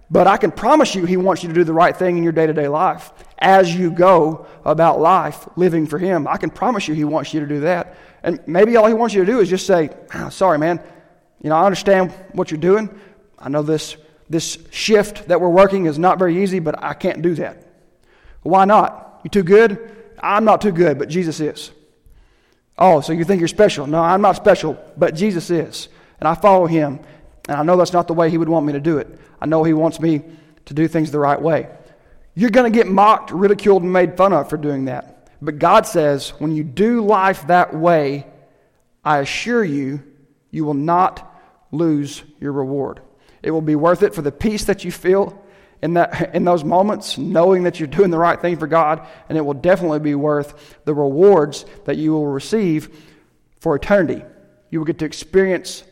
But 0.09 0.27
I 0.27 0.37
can 0.37 0.51
promise 0.51 0.93
you, 0.95 1.05
He 1.05 1.17
wants 1.17 1.43
you 1.43 1.49
to 1.49 1.55
do 1.55 1.63
the 1.63 1.73
right 1.73 1.95
thing 1.95 2.17
in 2.17 2.23
your 2.23 2.33
day 2.33 2.45
to 2.45 2.53
day 2.53 2.67
life 2.67 3.11
as 3.39 3.73
you 3.73 3.91
go 3.91 4.45
about 4.65 4.99
life 4.99 5.47
living 5.55 5.87
for 5.87 5.97
Him. 5.97 6.27
I 6.27 6.37
can 6.37 6.49
promise 6.49 6.87
you, 6.87 6.93
He 6.93 7.03
wants 7.03 7.33
you 7.33 7.39
to 7.39 7.47
do 7.47 7.61
that. 7.61 7.95
And 8.23 8.39
maybe 8.47 8.75
all 8.77 8.87
He 8.87 8.93
wants 8.93 9.13
you 9.13 9.25
to 9.25 9.31
do 9.31 9.39
is 9.39 9.49
just 9.49 9.67
say, 9.67 9.89
oh, 10.15 10.29
Sorry, 10.29 10.57
man. 10.57 10.81
You 11.41 11.49
know, 11.49 11.57
I 11.57 11.65
understand 11.65 12.11
what 12.31 12.49
you're 12.49 12.59
doing. 12.59 12.89
I 13.37 13.49
know 13.49 13.61
this, 13.61 13.97
this 14.29 14.57
shift 14.71 15.27
that 15.27 15.41
we're 15.41 15.49
working 15.49 15.85
is 15.85 15.99
not 15.99 16.17
very 16.17 16.41
easy, 16.41 16.59
but 16.59 16.81
I 16.81 16.93
can't 16.93 17.21
do 17.21 17.35
that. 17.35 17.67
Why 18.41 18.63
not? 18.63 19.19
You 19.23 19.29
too 19.29 19.43
good? 19.43 19.91
I'm 20.21 20.45
not 20.45 20.61
too 20.61 20.71
good, 20.71 20.97
but 20.97 21.09
Jesus 21.09 21.41
is. 21.41 21.71
Oh, 22.77 23.01
so 23.01 23.11
you 23.13 23.25
think 23.25 23.39
you're 23.39 23.49
special? 23.49 23.85
No, 23.85 24.01
I'm 24.01 24.21
not 24.21 24.37
special, 24.37 24.81
but 24.97 25.15
Jesus 25.15 25.49
is. 25.49 25.89
And 26.19 26.27
I 26.27 26.33
follow 26.33 26.65
him. 26.65 26.99
And 27.49 27.57
I 27.57 27.63
know 27.63 27.75
that's 27.75 27.93
not 27.93 28.07
the 28.07 28.13
way 28.13 28.29
he 28.29 28.37
would 28.37 28.49
want 28.49 28.65
me 28.65 28.73
to 28.73 28.79
do 28.79 28.97
it. 28.97 29.19
I 29.41 29.45
know 29.45 29.63
he 29.63 29.73
wants 29.73 29.99
me 29.99 30.21
to 30.65 30.73
do 30.73 30.87
things 30.87 31.11
the 31.11 31.19
right 31.19 31.39
way. 31.39 31.67
You're 32.35 32.49
going 32.49 32.71
to 32.71 32.75
get 32.75 32.87
mocked, 32.87 33.31
ridiculed, 33.31 33.83
and 33.83 33.91
made 33.91 34.15
fun 34.15 34.31
of 34.33 34.49
for 34.49 34.57
doing 34.57 34.85
that. 34.85 35.12
But 35.43 35.59
God 35.59 35.85
says, 35.85 36.29
when 36.39 36.55
you 36.55 36.63
do 36.63 37.05
life 37.05 37.47
that 37.47 37.75
way, 37.75 38.25
I 39.03 39.19
assure 39.19 39.63
you, 39.63 40.01
you 40.51 40.63
will 40.63 40.73
not 40.73 41.35
lose 41.71 42.23
your 42.39 42.53
reward. 42.53 43.01
It 43.41 43.51
will 43.51 43.61
be 43.61 43.75
worth 43.75 44.03
it 44.03 44.15
for 44.15 44.21
the 44.21 44.31
peace 44.31 44.63
that 44.65 44.85
you 44.85 44.91
feel 44.91 45.43
in, 45.81 45.95
that, 45.95 46.33
in 46.35 46.45
those 46.45 46.63
moments, 46.63 47.17
knowing 47.17 47.63
that 47.63 47.79
you're 47.79 47.87
doing 47.87 48.09
the 48.09 48.17
right 48.17 48.39
thing 48.39 48.57
for 48.57 48.67
God, 48.67 49.05
and 49.27 49.37
it 49.37 49.41
will 49.41 49.53
definitely 49.53 49.99
be 49.99 50.15
worth 50.15 50.79
the 50.85 50.93
rewards 50.93 51.65
that 51.83 51.97
you 51.97 52.13
will 52.13 52.27
receive 52.27 53.03
for 53.59 53.75
eternity. 53.75 54.23
You 54.69 54.79
will 54.79 54.85
get 54.85 54.99
to 54.99 55.05
experience 55.05 55.83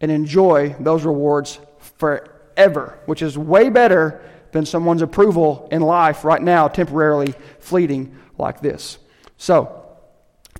and 0.00 0.10
enjoy 0.10 0.74
those 0.80 1.04
rewards 1.04 1.58
forever, 1.98 2.98
which 3.04 3.20
is 3.20 3.36
way 3.36 3.68
better 3.68 4.22
than 4.56 4.64
someone's 4.64 5.02
approval 5.02 5.68
in 5.70 5.82
life 5.82 6.24
right 6.24 6.40
now, 6.40 6.66
temporarily 6.66 7.34
fleeting 7.60 8.16
like 8.38 8.60
this. 8.60 8.96
So, 9.36 9.84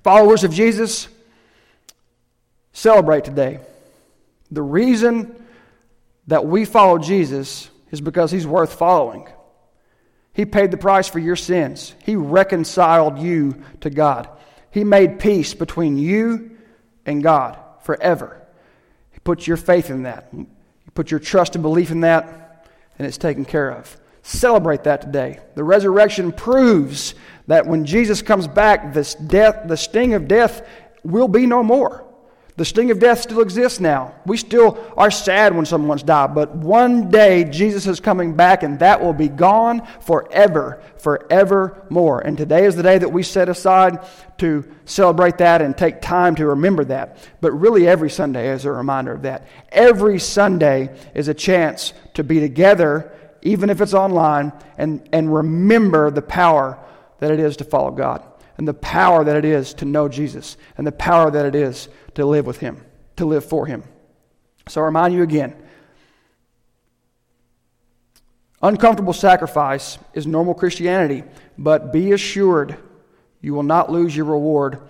followers 0.05 0.45
of 0.45 0.53
Jesus, 0.53 1.09
celebrate 2.75 3.25
today. 3.25 3.59
The 4.51 4.61
reason 4.61 5.43
that 6.27 6.45
we 6.45 6.67
follow 6.67 6.99
Jesus 6.99 7.71
is 7.91 8.03
because 8.03 8.31
he's 8.31 8.47
worth 8.47 8.75
following. 8.75 9.29
He 10.35 10.45
paid 10.45 10.71
the 10.71 10.77
price 10.77 11.09
for 11.09 11.19
your 11.19 11.37
sins. 11.37 11.95
He 12.05 12.17
reconciled 12.17 13.19
you 13.19 13.63
to 13.81 13.89
God. 13.89 14.29
He 14.71 14.85
made 14.85 15.19
peace 15.19 15.55
between 15.55 15.97
you 15.97 16.59
and 17.07 17.23
God 17.23 17.59
forever. 17.81 18.43
He 19.13 19.21
put 19.21 19.47
your 19.47 19.57
faith 19.57 19.89
in 19.89 20.03
that. 20.03 20.29
You 20.35 20.47
put 20.93 21.11
your 21.11 21.21
trust 21.21 21.55
and 21.55 21.63
belief 21.63 21.91
in 21.91 22.01
that, 22.01 22.46
and 22.99 23.07
it's 23.07 23.19
taken 23.19 23.45
care 23.45 23.71
of. 23.71 23.97
Celebrate 24.23 24.85
that 24.85 25.01
today. 25.01 25.39
The 25.55 25.63
resurrection 25.63 26.33
proves 26.33 27.15
that 27.47 27.67
when 27.67 27.85
Jesus 27.85 28.23
comes 28.23 28.49
back, 28.49 28.93
this 28.93 29.15
death, 29.15 29.69
the 29.69 29.77
sting 29.77 30.15
of 30.15 30.27
death 30.27 30.67
will 31.05 31.29
be 31.29 31.47
no 31.47 31.63
more. 31.63 32.06
The 32.57 32.65
sting 32.65 32.91
of 32.91 32.99
death 32.99 33.21
still 33.21 33.43
exists 33.43 33.81
now. 33.81 34.15
We 34.25 34.39
still 34.39 34.83
are 34.97 35.11
sad 35.11 35.55
when 35.55 35.67
someone's 35.67 36.03
died, 36.03 36.35
but 36.35 36.55
one 36.57 37.11
day 37.11 37.45
Jesus 37.45 37.87
is 37.87 38.01
coming 38.01 38.35
back 38.35 38.63
and 38.63 38.79
that 38.79 39.03
will 39.03 39.13
be 39.13 39.29
gone 39.29 39.87
forever, 40.01 40.83
forevermore. 40.97 42.21
And 42.21 42.39
today 42.39 42.65
is 42.65 42.75
the 42.75 42.83
day 42.83 42.97
that 42.97 43.13
we 43.13 43.23
set 43.23 43.51
aside 43.51 43.99
to 44.39 44.65
celebrate 44.87 45.37
that 45.39 45.61
and 45.61 45.77
take 45.77 46.01
time 46.01 46.35
to 46.37 46.47
remember 46.47 46.85
that. 46.87 47.19
But 47.43 47.53
really, 47.53 47.87
every 47.87 48.09
Sunday 48.09 48.49
is 48.49 48.65
a 48.65 48.73
reminder 48.73 49.13
of 49.13 49.23
that. 49.23 49.47
Every 49.71 50.19
Sunday 50.19 50.97
is 51.15 51.29
a 51.29 51.35
chance 51.35 51.93
to 52.15 52.25
be 52.25 52.41
together, 52.41 53.13
even 53.43 53.69
if 53.69 53.83
it's 53.83 53.95
online, 53.95 54.55
and, 54.79 55.07
and 55.13 55.33
remember 55.33 56.11
the 56.11 56.23
power 56.23 56.79
that 57.19 57.31
it 57.31 57.39
is 57.39 57.59
to 57.59 57.65
follow 57.65 57.91
God, 57.91 58.23
and 58.57 58.67
the 58.67 58.75
power 58.75 59.25
that 59.25 59.37
it 59.37 59.45
is 59.45 59.75
to 59.75 59.85
know 59.85 60.09
Jesus, 60.09 60.57
and 60.79 60.87
the 60.87 60.93
power 60.93 61.31
that 61.31 61.45
it 61.45 61.55
is 61.55 61.91
to 62.17 62.27
live 62.27 62.47
with 62.47 62.59
Him, 62.59 62.85
to 63.17 63.25
live 63.25 63.45
for 63.45 63.67
Him. 63.67 63.85
So 64.69 64.81
I 64.81 64.85
remind 64.85 65.15
you 65.15 65.23
again 65.23 65.55
uncomfortable 68.63 69.13
sacrifice 69.13 69.99
is 70.13 70.27
normal 70.27 70.55
Christianity, 70.55 71.23
but 71.57 71.93
be 71.93 72.13
assured 72.13 72.77
you 73.41 73.55
will 73.55 73.63
not 73.63 73.93
lose 73.93 74.17
your 74.17 74.27
reward 74.27 74.81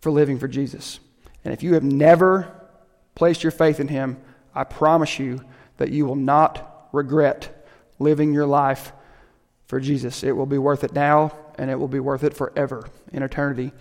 for 0.00 0.10
living 0.10 0.38
for 0.38 0.48
Jesus. 0.48 1.00
And 1.44 1.52
if 1.52 1.62
you 1.62 1.74
have 1.74 1.82
never 1.82 2.54
placed 3.14 3.42
your 3.42 3.50
faith 3.50 3.80
in 3.80 3.88
Him, 3.88 4.18
I 4.54 4.64
promise 4.64 5.18
you 5.18 5.44
that 5.76 5.90
you 5.90 6.06
will 6.06 6.16
not 6.16 6.88
regret 6.92 7.66
living 7.98 8.32
your 8.32 8.46
life 8.46 8.92
for 9.66 9.80
Jesus. 9.80 10.22
It 10.22 10.32
will 10.32 10.46
be 10.46 10.58
worth 10.58 10.84
it 10.84 10.94
now, 10.94 11.36
and 11.56 11.70
it 11.70 11.78
will 11.78 11.88
be 11.88 12.00
worth 12.00 12.24
it 12.24 12.34
forever 12.34 12.88
in 13.12 13.22
eternity 13.22 13.72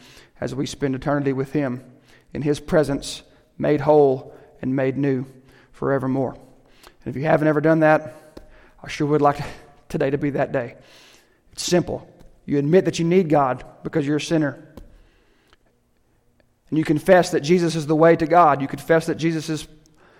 as 0.42 0.54
we 0.54 0.66
spend 0.66 0.96
eternity 0.96 1.32
with 1.32 1.54
Him 1.54 1.84
in 2.34 2.42
His 2.42 2.60
presence, 2.60 3.24
made 3.58 3.82
whole 3.82 4.36
and 4.62 4.76
made 4.76 4.98
new 4.98 5.26
forevermore. 5.72 6.34
And 6.34 7.16
if 7.16 7.16
you 7.16 7.24
haven't 7.24 7.48
ever 7.48 7.62
done 7.62 7.80
that, 7.80 8.42
I 8.84 8.88
sure 8.88 9.08
would 9.08 9.22
like 9.22 9.40
today 9.90 10.10
to 10.10 10.18
be 10.18 10.32
that 10.32 10.52
day. 10.52 10.76
It's 11.52 11.64
simple. 11.64 12.08
You 12.46 12.58
admit 12.58 12.86
that 12.86 13.00
you 13.00 13.06
need 13.06 13.30
God 13.30 13.64
because 13.84 14.06
you're 14.06 14.18
a 14.18 14.22
sinner. 14.22 14.64
And 16.70 16.78
you 16.78 16.84
confess 16.84 17.32
that 17.32 17.42
Jesus 17.42 17.76
is 17.76 17.88
the 17.88 17.96
way 17.96 18.16
to 18.16 18.26
God. 18.26 18.62
You 18.62 18.68
confess 18.68 19.06
that 19.08 19.16
Jesus' 19.16 19.68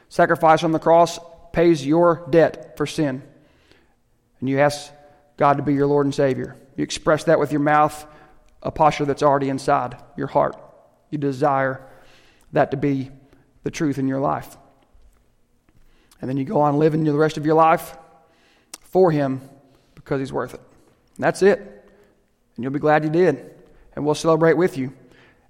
sacrifice 0.10 0.64
on 0.64 0.72
the 0.72 0.80
cross 0.80 1.20
pays 1.52 1.86
your 1.86 2.26
debt 2.30 2.78
for 2.78 2.86
sin. 2.86 3.22
And 4.40 4.50
you 4.50 4.60
ask 4.60 4.92
God 5.38 5.58
to 5.58 5.64
be 5.64 5.74
your 5.74 5.88
Lord 5.88 6.06
and 6.06 6.16
Savior. 6.16 6.56
You 6.76 6.84
express 6.84 7.26
that 7.26 7.40
with 7.40 7.52
your 7.52 7.62
mouth, 7.62 8.06
a 8.62 8.72
posture 8.72 9.06
that's 9.06 9.24
already 9.24 9.50
inside 9.50 9.98
your 10.16 10.28
heart. 10.28 10.56
You 11.10 11.18
desire 11.18 11.86
that 12.52 12.72
to 12.72 12.78
be 12.78 13.12
the 13.64 13.72
truth 13.72 13.98
in 13.98 14.08
your 14.08 14.20
life. 14.20 14.58
And 16.22 16.30
then 16.30 16.38
you 16.38 16.46
go 16.46 16.62
on 16.62 16.80
living 16.80 17.04
the 17.04 17.14
rest 17.14 17.38
of 17.38 17.46
your 17.46 17.56
life 17.56 17.96
for 18.82 19.12
Him 19.12 19.42
because 19.96 20.20
He's 20.20 20.34
worth 20.34 20.54
it. 20.54 20.62
And 21.16 21.24
that's 21.24 21.42
it. 21.42 21.60
And 21.60 22.64
you'll 22.64 22.74
be 22.74 22.80
glad 22.80 23.04
you 23.04 23.10
did. 23.10 23.54
And 23.96 24.06
we'll 24.06 24.16
celebrate 24.16 24.54
with 24.54 24.78
you. 24.78 24.94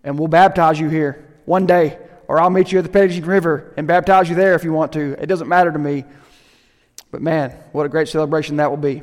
And 0.04 0.18
we'll 0.18 0.28
baptize 0.28 0.80
you 0.80 0.90
here 0.90 1.26
one 1.46 1.66
day. 1.66 1.98
Or 2.28 2.40
I'll 2.40 2.50
meet 2.50 2.72
you 2.72 2.80
at 2.80 2.84
the 2.84 2.90
Petit 2.90 3.22
River 3.22 3.74
and 3.78 3.88
baptize 3.88 4.30
you 4.30 4.36
there 4.36 4.56
if 4.56 4.64
you 4.64 4.74
want 4.74 4.92
to. 4.94 5.14
It 5.22 5.28
doesn't 5.28 5.48
matter 5.48 5.72
to 5.72 5.80
me. 5.80 6.04
But 7.12 7.22
man, 7.22 7.52
what 7.72 7.86
a 7.86 7.90
great 7.90 8.10
celebration 8.10 8.58
that 8.58 8.70
will 8.70 8.78
be. 8.78 9.02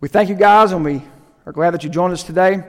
We 0.00 0.08
thank 0.08 0.28
you 0.28 0.34
guys, 0.34 0.72
and 0.72 0.84
we 0.84 1.02
are 1.46 1.52
glad 1.52 1.72
that 1.72 1.84
you 1.84 1.90
joined 1.90 2.14
us 2.14 2.22
today. 2.22 2.64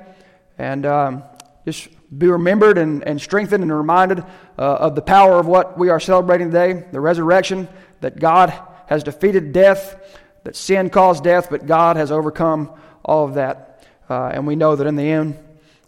And 0.58 0.86
um, 0.86 1.24
just 1.66 1.88
be 2.18 2.28
remembered 2.28 2.78
and, 2.78 3.04
and 3.04 3.20
strengthened 3.20 3.64
and 3.64 3.76
reminded 3.76 4.20
uh, 4.20 4.62
of 4.62 4.96
the 4.96 5.02
power 5.02 5.40
of 5.40 5.48
what 5.48 5.78
we 5.78 5.90
are 5.90 6.00
celebrating 6.00 6.48
today 6.48 6.86
the 6.92 7.00
resurrection, 7.00 7.68
that 8.02 8.20
God 8.20 8.54
has 8.88 9.04
defeated 9.04 9.52
death, 9.52 10.20
that 10.44 10.56
sin 10.56 10.90
caused 10.90 11.24
death, 11.24 11.48
but 11.50 11.66
God 11.66 11.98
has 11.98 12.12
overcome 12.12 12.72
all 13.04 13.26
of 13.26 13.36
that. 13.36 13.84
Uh, 14.10 14.28
and 14.28 14.46
we 14.46 14.56
know 14.56 14.76
that 14.76 14.86
in 14.86 14.96
the 14.96 15.04
end, 15.04 15.38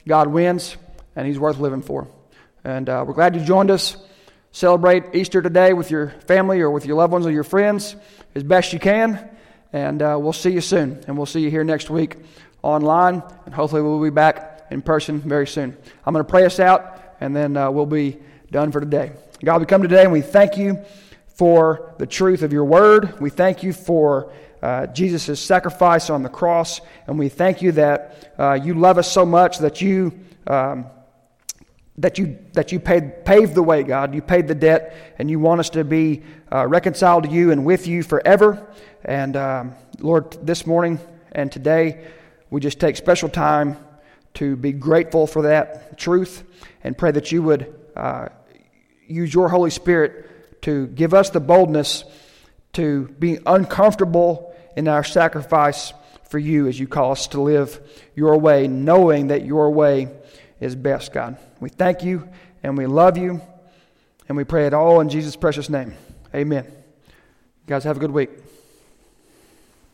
God 0.07 0.27
wins, 0.27 0.75
and 1.15 1.27
He's 1.27 1.39
worth 1.39 1.59
living 1.59 1.81
for. 1.81 2.07
And 2.63 2.89
uh, 2.89 3.05
we're 3.07 3.13
glad 3.13 3.35
you 3.35 3.43
joined 3.43 3.71
us. 3.71 3.97
Celebrate 4.51 5.13
Easter 5.13 5.41
today 5.41 5.73
with 5.73 5.91
your 5.91 6.09
family 6.25 6.61
or 6.61 6.71
with 6.71 6.85
your 6.85 6.95
loved 6.95 7.13
ones 7.13 7.25
or 7.25 7.31
your 7.31 7.43
friends 7.43 7.95
as 8.33 8.43
best 8.43 8.73
you 8.73 8.79
can. 8.79 9.29
And 9.71 10.01
uh, 10.01 10.17
we'll 10.19 10.33
see 10.33 10.51
you 10.51 10.61
soon. 10.61 11.03
And 11.07 11.17
we'll 11.17 11.25
see 11.27 11.41
you 11.41 11.51
here 11.51 11.63
next 11.63 11.89
week 11.89 12.15
online. 12.63 13.21
And 13.45 13.53
hopefully, 13.53 13.81
we'll 13.81 14.01
be 14.01 14.09
back 14.09 14.56
in 14.69 14.81
person 14.81 15.19
very 15.19 15.47
soon. 15.47 15.75
I'm 16.05 16.13
going 16.13 16.25
to 16.25 16.29
pray 16.29 16.45
us 16.45 16.59
out, 16.59 16.99
and 17.19 17.35
then 17.35 17.57
uh, 17.57 17.71
we'll 17.71 17.85
be 17.85 18.19
done 18.51 18.71
for 18.71 18.79
today. 18.79 19.11
God, 19.43 19.59
we 19.59 19.65
come 19.65 19.81
today 19.81 20.03
and 20.03 20.11
we 20.11 20.21
thank 20.21 20.57
you 20.57 20.83
for 21.27 21.93
the 21.99 22.07
truth 22.07 22.41
of 22.41 22.51
your 22.51 22.65
word. 22.65 23.19
We 23.19 23.29
thank 23.29 23.61
you 23.61 23.71
for 23.71 24.31
uh, 24.61 24.87
Jesus' 24.87 25.39
sacrifice 25.39 26.09
on 26.09 26.23
the 26.23 26.29
cross, 26.29 26.81
and 27.05 27.19
we 27.19 27.29
thank 27.29 27.61
you 27.61 27.71
that 27.73 28.33
uh, 28.39 28.53
you 28.53 28.73
love 28.73 28.97
us 28.97 29.11
so 29.11 29.25
much 29.25 29.59
that 29.59 29.81
you. 29.81 30.19
Um, 30.47 30.87
that 31.99 32.19
you 32.19 32.37
that 32.53 32.71
you 32.71 32.79
paid 32.79 33.25
paved 33.25 33.55
the 33.55 33.63
way, 33.63 33.81
God. 33.81 34.13
You 34.13 34.21
paid 34.21 34.47
the 34.47 34.53
debt, 34.53 35.15
and 35.17 35.31
you 35.31 35.39
want 35.39 35.59
us 35.59 35.71
to 35.71 35.83
be 35.83 36.21
uh, 36.53 36.67
reconciled 36.67 37.23
to 37.23 37.29
you 37.29 37.51
and 37.51 37.65
with 37.65 37.87
you 37.87 38.03
forever. 38.03 38.67
And 39.03 39.35
um, 39.35 39.75
Lord, 39.99 40.31
this 40.45 40.67
morning 40.67 40.99
and 41.31 41.51
today, 41.51 42.05
we 42.51 42.61
just 42.61 42.79
take 42.79 42.97
special 42.97 43.29
time 43.29 43.77
to 44.37 44.55
be 44.55 44.71
grateful 44.71 45.25
for 45.25 45.43
that 45.43 45.97
truth 45.97 46.43
and 46.83 46.95
pray 46.95 47.09
that 47.11 47.31
you 47.31 47.41
would 47.41 47.73
uh, 47.95 48.29
use 49.07 49.33
your 49.33 49.49
Holy 49.49 49.71
Spirit 49.71 50.61
to 50.61 50.85
give 50.87 51.15
us 51.15 51.31
the 51.31 51.39
boldness 51.39 52.03
to 52.73 53.07
be 53.19 53.39
uncomfortable 53.47 54.55
in 54.75 54.87
our 54.87 55.03
sacrifice 55.03 55.91
for 56.29 56.37
you 56.37 56.67
as 56.67 56.79
you 56.79 56.87
call 56.87 57.13
us 57.13 57.25
to 57.27 57.41
live 57.41 57.79
your 58.13 58.37
way, 58.37 58.67
knowing 58.67 59.27
that 59.27 59.43
your 59.43 59.71
way 59.71 60.07
is 60.59 60.75
best, 60.75 61.13
God. 61.13 61.37
We 61.59 61.69
thank 61.69 62.03
you 62.03 62.29
and 62.61 62.77
we 62.77 62.85
love 62.85 63.17
you, 63.17 63.41
and 64.27 64.37
we 64.37 64.43
pray 64.43 64.67
it 64.67 64.73
all 64.73 64.99
in 64.99 65.09
Jesus' 65.09 65.35
precious 65.35 65.67
name. 65.67 65.95
Amen. 66.35 66.65
You 66.65 67.65
guys, 67.65 67.85
have 67.85 67.97
a 67.97 67.99
good 67.99 68.11
week. 68.11 68.46